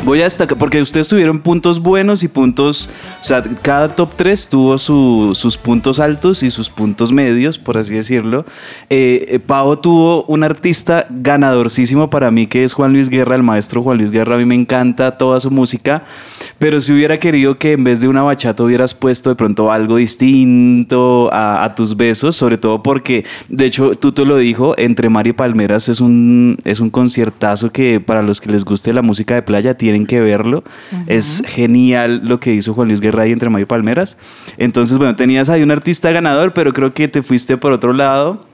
Voy 0.04 0.20
a 0.20 0.24
destacar, 0.24 0.56
porque 0.56 0.80
ustedes 0.80 1.08
tuvieron 1.08 1.40
puntos 1.40 1.80
buenos 1.80 2.22
y 2.22 2.28
puntos, 2.28 2.88
o 3.20 3.24
sea, 3.24 3.42
cada 3.62 3.88
top 3.88 4.10
3 4.14 4.48
tuvo 4.48 4.78
su- 4.78 5.32
sus 5.34 5.56
puntos 5.58 5.98
altos 5.98 6.44
y 6.44 6.52
sus 6.52 6.70
puntos 6.70 7.10
medios, 7.10 7.58
por 7.58 7.76
así 7.76 7.94
decirlo. 7.94 8.46
Eh, 8.88 9.26
eh, 9.30 9.38
Pau 9.40 9.76
tuvo 9.78 10.22
un 10.26 10.44
artista 10.44 11.06
ganadorcísimo 11.10 12.08
para 12.08 12.30
mí, 12.30 12.46
que 12.46 12.62
es 12.62 12.72
Juan 12.72 12.92
Luis 12.92 13.08
Guerra, 13.08 13.34
el 13.34 13.42
maestro 13.42 13.82
Juan 13.82 13.98
Luis 13.98 14.12
Guerra, 14.12 14.36
a 14.36 14.38
mí 14.38 14.44
me 14.44 14.54
encanta 14.54 15.18
toda 15.18 15.40
su 15.40 15.50
música, 15.50 16.04
pero 16.60 16.80
si 16.80 16.92
hubiera 16.92 17.18
querido 17.18 17.58
que 17.58 17.72
en 17.72 17.82
vez 17.82 18.00
de 18.00 18.06
una 18.06 18.22
bachata 18.22 18.62
hubieras 18.62 18.94
puesto 18.94 19.30
de 19.30 19.34
pronto 19.34 19.72
algo 19.72 19.96
distinto 19.96 21.28
a, 21.32 21.64
a 21.64 21.74
tus 21.74 21.96
besos, 21.96 22.36
sobre 22.36 22.58
todo 22.58 22.80
porque, 22.80 23.24
de 23.48 23.66
hecho, 23.66 23.90
tú 23.96 24.12
te 24.12 24.24
lo 24.24 24.36
dijo, 24.36 24.74
Entre 24.78 25.08
Mar 25.08 25.26
y 25.26 25.32
Palmeras 25.32 25.88
es 25.88 26.00
un, 26.00 26.58
es 26.64 26.78
un 26.78 26.90
conciertazo 26.90 27.72
que 27.72 27.98
para 27.98 28.22
los 28.22 28.40
que 28.40 28.52
les 28.52 28.64
guste 28.64 28.92
la 28.92 29.02
música 29.02 29.34
de 29.34 29.42
playa 29.42 29.76
tienen 29.86 30.04
que 30.04 30.20
verlo. 30.20 30.64
Es 31.06 31.44
genial 31.46 32.22
lo 32.24 32.40
que 32.40 32.52
hizo 32.52 32.74
Juan 32.74 32.88
Luis 32.88 33.00
Guerra 33.00 33.22
ahí 33.22 33.30
Entre 33.30 33.48
Mar 33.48 33.62
y 33.62 33.66
Palmeras. 33.66 34.16
Entonces, 34.58 34.98
bueno, 34.98 35.14
tenías 35.14 35.48
ahí 35.48 35.62
un 35.62 35.70
artista 35.70 36.10
ganador, 36.10 36.52
pero 36.54 36.72
creo 36.72 36.92
que 36.92 37.06
te 37.06 37.22
fuiste 37.22 37.56
por 37.56 37.70
otro 37.72 37.92
lado. 37.92 38.44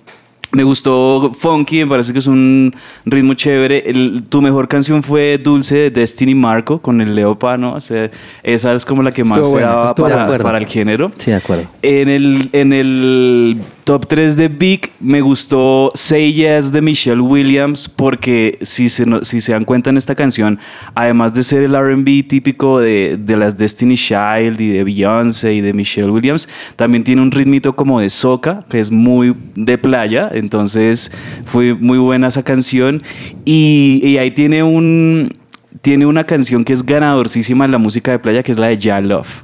Me 0.54 0.62
gustó 0.64 1.32
Funky, 1.32 1.78
me 1.78 1.86
parece 1.86 2.12
que 2.12 2.18
es 2.18 2.26
un 2.26 2.74
ritmo 3.06 3.32
chévere. 3.32 3.84
El- 3.86 4.24
tu 4.28 4.42
mejor 4.42 4.68
canción 4.68 5.02
fue 5.02 5.38
Dulce 5.42 5.76
de 5.76 5.90
Destiny 5.90 6.34
Marco 6.34 6.82
con 6.82 7.00
el 7.00 7.14
Leopa, 7.14 7.56
¿no? 7.56 7.72
O 7.72 7.80
sea, 7.80 8.10
esa 8.42 8.74
es 8.74 8.84
como 8.84 9.02
la 9.02 9.12
que 9.12 9.24
más 9.24 9.48
se 9.48 9.58
daba 9.60 9.94
para, 9.94 10.58
el 10.58 10.66
género. 10.66 11.10
Sí, 11.16 11.30
de 11.30 11.38
acuerdo. 11.38 11.64
En 11.80 12.10
el, 12.10 12.50
en 12.52 12.74
el 12.74 13.62
top 13.84 14.06
3 14.06 14.36
de 14.36 14.48
Big 14.48 14.92
me 15.00 15.20
gustó 15.20 15.90
Say 15.94 16.32
Yes 16.32 16.72
de 16.72 16.80
Michelle 16.80 17.20
Williams 17.20 17.88
porque 17.88 18.58
si 18.62 18.88
se, 18.88 19.04
si 19.24 19.40
se 19.40 19.52
dan 19.52 19.64
cuenta 19.64 19.90
en 19.90 19.96
esta 19.96 20.14
canción, 20.14 20.58
además 20.94 21.34
de 21.34 21.42
ser 21.42 21.62
el 21.62 21.74
RB 21.74 22.26
típico 22.28 22.78
de, 22.78 23.16
de 23.16 23.36
las 23.36 23.56
Destiny 23.56 23.96
Child 23.96 24.60
y 24.60 24.68
de 24.68 24.84
Beyoncé 24.84 25.54
y 25.54 25.60
de 25.60 25.72
Michelle 25.72 26.10
Williams, 26.10 26.48
también 26.76 27.04
tiene 27.04 27.22
un 27.22 27.30
ritmito 27.30 27.74
como 27.74 28.00
de 28.00 28.08
soca, 28.08 28.64
que 28.68 28.78
es 28.78 28.90
muy 28.90 29.34
de 29.54 29.78
playa, 29.78 30.30
entonces 30.32 31.10
fue 31.44 31.74
muy 31.74 31.98
buena 31.98 32.28
esa 32.28 32.42
canción 32.42 33.02
y, 33.44 34.00
y 34.02 34.18
ahí 34.18 34.30
tiene 34.30 34.62
un... 34.62 35.36
Tiene 35.80 36.06
una 36.06 36.24
canción 36.24 36.64
que 36.64 36.74
es 36.74 36.86
ganadorcísima 36.86 37.64
en 37.64 37.72
la 37.72 37.78
música 37.78 38.12
de 38.12 38.20
playa, 38.20 38.44
que 38.44 38.52
es 38.52 38.58
la 38.58 38.68
de 38.68 38.78
Ya 38.78 39.00
Love. 39.00 39.42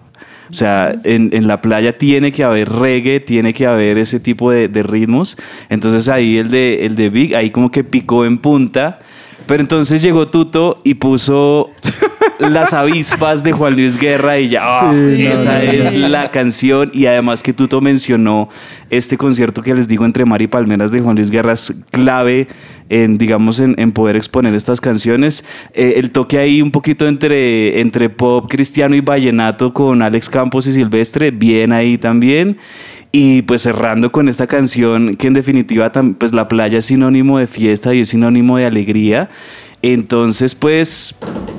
O 0.50 0.54
sea, 0.54 0.94
en, 1.04 1.30
en 1.32 1.46
la 1.46 1.60
playa 1.60 1.98
tiene 1.98 2.32
que 2.32 2.44
haber 2.44 2.70
reggae, 2.70 3.20
tiene 3.20 3.52
que 3.52 3.66
haber 3.66 3.98
ese 3.98 4.18
tipo 4.20 4.50
de, 4.50 4.68
de 4.68 4.82
ritmos. 4.82 5.36
Entonces 5.68 6.08
ahí 6.08 6.38
el 6.38 6.50
de, 6.50 6.86
el 6.86 6.96
de 6.96 7.10
Big, 7.10 7.34
ahí 7.34 7.50
como 7.50 7.70
que 7.70 7.84
picó 7.84 8.24
en 8.24 8.38
punta. 8.38 9.00
Pero 9.48 9.62
entonces 9.62 10.02
llegó 10.02 10.28
Tuto 10.28 10.78
y 10.84 10.94
puso 10.94 11.70
las 12.38 12.74
avispas 12.74 13.42
de 13.42 13.52
Juan 13.52 13.74
Luis 13.74 13.96
Guerra 13.96 14.38
y 14.38 14.50
ya, 14.50 14.60
ah, 14.62 14.92
Sí, 14.92 15.26
esa 15.26 15.58
no, 15.58 15.64
no. 15.64 15.70
es 15.72 15.92
la 15.94 16.30
canción. 16.30 16.90
Y 16.92 17.06
además 17.06 17.42
que 17.42 17.54
Tuto 17.54 17.80
mencionó 17.80 18.50
este 18.90 19.16
concierto 19.16 19.62
que 19.62 19.74
les 19.74 19.88
digo 19.88 20.04
entre 20.04 20.26
Mar 20.26 20.42
y 20.42 20.46
Palmeras 20.48 20.92
de 20.92 21.00
Juan 21.00 21.16
Luis 21.16 21.30
Guerra 21.30 21.52
es 21.52 21.74
clave 21.90 22.46
en, 22.90 23.16
digamos, 23.16 23.58
en, 23.58 23.74
en 23.78 23.92
poder 23.92 24.16
exponer 24.16 24.54
estas 24.54 24.82
canciones. 24.82 25.44
Eh, 25.72 25.94
el 25.96 26.10
toque 26.10 26.38
ahí 26.38 26.60
un 26.60 26.70
poquito 26.70 27.08
entre, 27.08 27.80
entre 27.80 28.10
pop 28.10 28.46
cristiano 28.50 28.94
y 28.94 29.00
vallenato 29.00 29.72
con 29.72 30.02
Alex 30.02 30.28
Campos 30.28 30.66
y 30.66 30.72
Silvestre, 30.72 31.30
bien 31.30 31.72
ahí 31.72 31.96
también. 31.96 32.58
Y 33.10 33.42
pues 33.42 33.62
cerrando 33.62 34.12
con 34.12 34.28
esta 34.28 34.46
canción 34.46 35.14
que 35.14 35.28
en 35.28 35.34
definitiva 35.34 35.90
pues 36.18 36.32
la 36.32 36.46
playa 36.46 36.78
es 36.78 36.86
sinónimo 36.86 37.38
de 37.38 37.46
fiesta 37.46 37.94
y 37.94 38.00
es 38.00 38.10
sinónimo 38.10 38.58
de 38.58 38.66
alegría. 38.66 39.30
Entonces 39.80 40.54
pues 40.54 41.14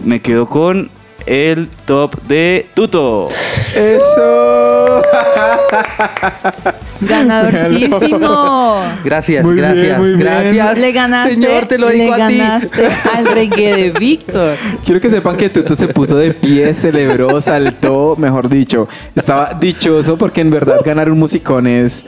me 0.05 0.21
quedo 0.21 0.47
con 0.47 0.89
el 1.25 1.69
top 1.85 2.21
de 2.23 2.67
Tuto. 2.75 3.29
Eso. 3.75 5.01
Ganadorcísimo. 7.01 8.81
Gracias, 9.03 9.43
Muy 9.43 9.53
bien, 9.53 9.65
gracias, 9.65 10.01
bien. 10.01 10.19
gracias. 10.19 10.79
Le 10.79 10.91
ganaste, 10.91 11.33
Señor, 11.35 11.65
te 11.67 11.77
lo 11.77 11.89
le 11.89 11.95
digo 11.95 12.13
a 12.13 12.27
ti. 12.27 12.37
ganaste 12.37 12.87
al 13.13 13.25
reggae 13.27 13.75
de 13.75 13.91
Víctor. 13.99 14.57
Quiero 14.85 14.99
que 15.01 15.09
sepan 15.09 15.35
que 15.37 15.49
Tuto 15.49 15.75
se 15.75 15.87
puso 15.87 16.15
de 16.17 16.33
pie, 16.33 16.73
celebró, 16.73 17.39
saltó, 17.41 18.15
mejor 18.17 18.49
dicho. 18.49 18.87
Estaba 19.15 19.53
dichoso 19.59 20.17
porque 20.17 20.41
en 20.41 20.49
verdad 20.51 20.77
ganar 20.83 21.09
un 21.11 21.19
musicón 21.19 21.67
es, 21.67 22.05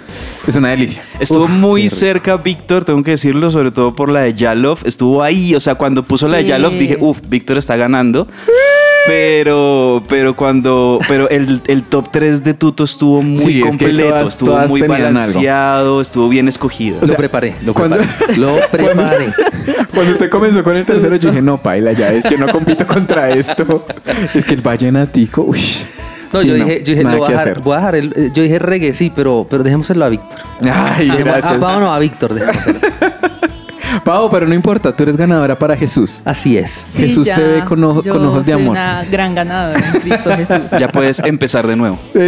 es 0.48 0.56
una 0.56 0.70
delicia. 0.70 1.02
Estuvo 1.20 1.46
Uf, 1.46 1.50
muy 1.52 1.90
cerca 1.90 2.38
Víctor, 2.38 2.84
tengo 2.86 3.02
que 3.04 3.12
decirlo, 3.12 3.52
sobre 3.52 3.72
todo 3.72 3.96
por 3.96 4.10
la 4.10 4.22
de 4.22 4.34
Yalov. 4.34 4.80
Estuvo 4.86 5.24
ahí, 5.24 5.56
o 5.56 5.60
sea, 5.60 5.76
cuando 5.76 6.04
puso 6.04 6.28
la 6.28 6.38
de. 6.38 6.46
Yalov 6.46 6.74
dije, 6.74 6.98
uff, 7.00 7.20
Víctor 7.28 7.58
está 7.58 7.76
ganando. 7.78 8.28
Pero, 9.08 10.04
pero 10.08 10.36
cuando, 10.36 11.00
pero 11.08 11.30
el, 11.30 11.62
el 11.68 11.84
top 11.84 12.10
3 12.12 12.44
de 12.44 12.54
Tuto 12.54 12.84
estuvo 12.84 13.22
muy 13.22 13.36
Sí, 13.36 13.60
es 13.62 13.76
que 13.78 13.86
completo, 13.86 14.10
todas- 14.10 14.30
estuvo 14.30 14.50
todas 14.52 14.70
muy 14.70 14.82
algo. 14.82 14.94
balanceado, 14.94 16.02
estuvo 16.02 16.30
bien 16.30 16.48
escogido. 16.48 16.98
O 16.98 17.00
sea, 17.02 17.10
lo 17.10 17.16
preparé, 17.18 17.56
lo 17.66 17.74
cuando- 17.74 17.98
preparé. 17.98 18.38
Lo 18.38 18.56
preparé. 18.72 19.34
Cuando 19.94 20.12
usted 20.14 20.30
comenzó 20.30 20.64
con 20.64 20.78
el 20.78 20.86
tercero, 20.86 21.16
yo 21.16 21.30
dije, 21.30 21.42
no, 21.42 21.58
paila, 21.58 21.94
ya 21.94 22.10
es, 22.12 22.30
yo 22.30 22.38
no 22.38 22.48
compito 22.50 22.86
contra 22.86 23.30
esto. 23.32 23.86
Es 24.36 24.46
que 24.46 24.54
el 24.54 24.62
vallenatico, 24.62 25.42
uy. 25.44 25.60
No, 26.32 26.42
Sí, 26.42 26.48
yo 26.48 26.54
dije, 26.54 26.80
yo 26.84 26.92
dije, 26.92 27.04
lo 27.04 27.18
voy 27.18 27.28
a 27.28 27.38
dejar, 27.38 27.60
voy 27.62 27.74
a 27.74 27.78
dejar 27.78 27.96
el, 27.96 28.14
eh, 28.16 28.30
yo 28.34 28.44
dije 28.44 28.58
reggae, 28.60 28.94
sí, 28.94 29.12
pero, 29.14 29.46
pero 29.50 29.64
dejémoselo 29.64 30.06
a 30.06 30.10
Víctor. 30.10 30.40
Ay, 30.72 31.08
Dejemos- 31.10 31.24
gracias. 31.26 31.54
Ah, 31.54 31.58
vámonos 31.58 31.90
a 31.90 32.00
Víctor, 32.00 32.34
dejémoselo. 32.34 32.80
Pau, 34.04 34.30
pero 34.30 34.48
no 34.48 34.54
importa, 34.54 34.96
tú 34.96 35.04
eres 35.04 35.18
ganadora 35.18 35.58
para 35.58 35.76
Jesús. 35.76 36.22
Así 36.26 36.58
es. 36.58 36.84
Sí, 36.86 37.04
Jesús 37.04 37.28
ya, 37.28 37.36
te 37.36 37.42
ve 37.42 37.64
con 37.66 37.84
ojo- 37.84 38.02
yo 38.04 38.14
con 38.14 38.26
ojos 38.26 38.46
de 38.46 38.54
soy 38.54 38.62
amor. 38.62 38.72
una 38.72 39.04
gran 39.12 39.36
ganadora 39.36 39.80
en 39.94 40.00
Cristo 40.02 40.32
Jesús. 40.36 40.72
Ya 40.80 40.88
puedes 40.88 41.20
empezar 41.20 41.68
de 41.68 41.76
nuevo. 41.76 42.00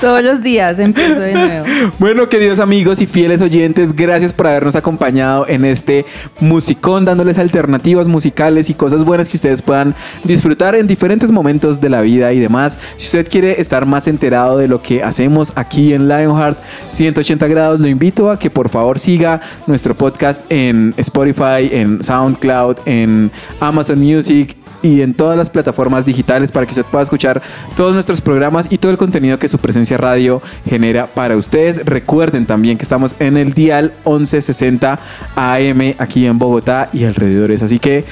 Todos 0.00 0.22
los 0.22 0.42
días 0.42 0.78
empiezo 0.78 1.20
de 1.20 1.32
nuevo. 1.34 1.66
Bueno, 1.98 2.28
queridos 2.28 2.60
amigos 2.60 3.00
y 3.00 3.06
fieles 3.06 3.40
oyentes, 3.42 3.94
gracias 3.94 4.32
por 4.32 4.46
habernos 4.46 4.76
acompañado 4.76 5.46
en 5.48 5.64
este 5.64 6.04
musicón, 6.40 7.04
dándoles 7.04 7.38
alternativas 7.38 8.08
musicales 8.08 8.70
y 8.70 8.74
cosas 8.74 9.04
buenas 9.04 9.28
que 9.28 9.36
ustedes 9.36 9.62
puedan 9.62 9.94
disfrutar 10.24 10.74
en 10.74 10.86
diferentes 10.86 11.30
momentos 11.30 11.80
de 11.80 11.88
la 11.90 12.00
vida 12.00 12.32
y 12.32 12.40
demás. 12.40 12.78
Si 12.96 13.06
usted 13.06 13.28
quiere 13.28 13.60
estar 13.60 13.86
más 13.86 14.06
enterado 14.06 14.58
de 14.58 14.68
lo 14.68 14.82
que 14.82 15.02
hacemos 15.02 15.52
aquí 15.56 15.92
en 15.94 16.08
Lionheart 16.08 16.58
180 16.88 17.46
grados, 17.48 17.80
lo 17.80 17.88
invito 17.88 18.30
a 18.30 18.38
que 18.38 18.50
por 18.50 18.68
favor 18.68 18.98
siga 18.98 19.40
nuestro 19.66 19.94
podcast 19.94 20.42
en 20.50 20.94
Spotify, 20.96 21.68
en 21.72 22.02
SoundCloud, 22.02 22.76
en 22.86 23.30
Amazon 23.60 23.98
Music 24.00 24.56
y 24.82 25.02
en 25.02 25.12
todas 25.12 25.36
las 25.36 25.50
plataformas 25.50 26.06
digitales 26.06 26.50
para 26.50 26.64
que 26.64 26.70
usted 26.70 26.84
pueda 26.86 27.02
escuchar 27.02 27.42
todos 27.76 27.92
nuestros 27.92 28.20
programas 28.22 28.72
y 28.72 28.78
todo 28.78 28.90
el 28.90 28.96
contenido 28.96 29.38
que 29.38 29.46
su 29.48 29.58
presencia 29.58 29.98
radio 29.98 30.40
genera 30.66 31.06
para 31.06 31.36
ustedes. 31.36 31.84
Recuerden 31.84 32.46
también 32.46 32.78
que 32.78 32.84
estamos 32.84 33.14
en 33.18 33.36
el 33.36 33.52
dial 33.52 33.92
1160 34.06 34.98
AM 35.36 35.94
aquí 35.98 36.24
en 36.26 36.38
Bogotá 36.38 36.88
y 36.94 37.04
alrededores. 37.04 37.62
Así 37.62 37.78
que 37.78 38.04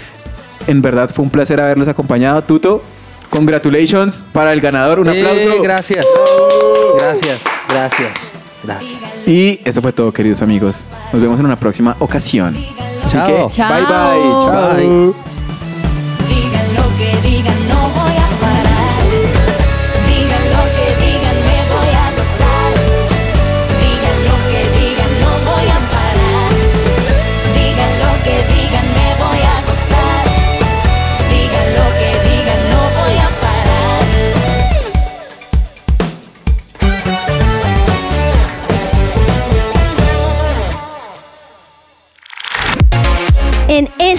en 0.66 0.82
verdad 0.82 1.08
fue 1.14 1.24
un 1.24 1.30
placer 1.30 1.58
haberlos 1.58 1.88
acompañado. 1.88 2.42
Tuto, 2.42 2.82
congratulations 3.30 4.22
para 4.32 4.52
el 4.52 4.60
ganador. 4.60 5.00
Un 5.00 5.08
Eh, 5.08 5.20
aplauso. 5.26 5.62
gracias. 5.62 6.04
Gracias, 6.98 7.42
gracias, 7.70 8.32
gracias. 8.68 9.02
Y 9.26 9.60
eso 9.64 9.82
fue 9.82 9.92
todo, 9.92 10.12
queridos 10.12 10.42
amigos. 10.42 10.84
Nos 11.12 11.20
vemos 11.22 11.38
en 11.40 11.46
una 11.46 11.56
próxima 11.56 11.96
ocasión. 11.98 12.56
Así 13.04 13.16
Chao. 13.16 13.26
que, 13.48 13.54
Chao. 13.54 13.72
bye 13.72 13.82
bye. 13.82 14.30
Chao. 14.42 15.12
Bye. 15.14 15.27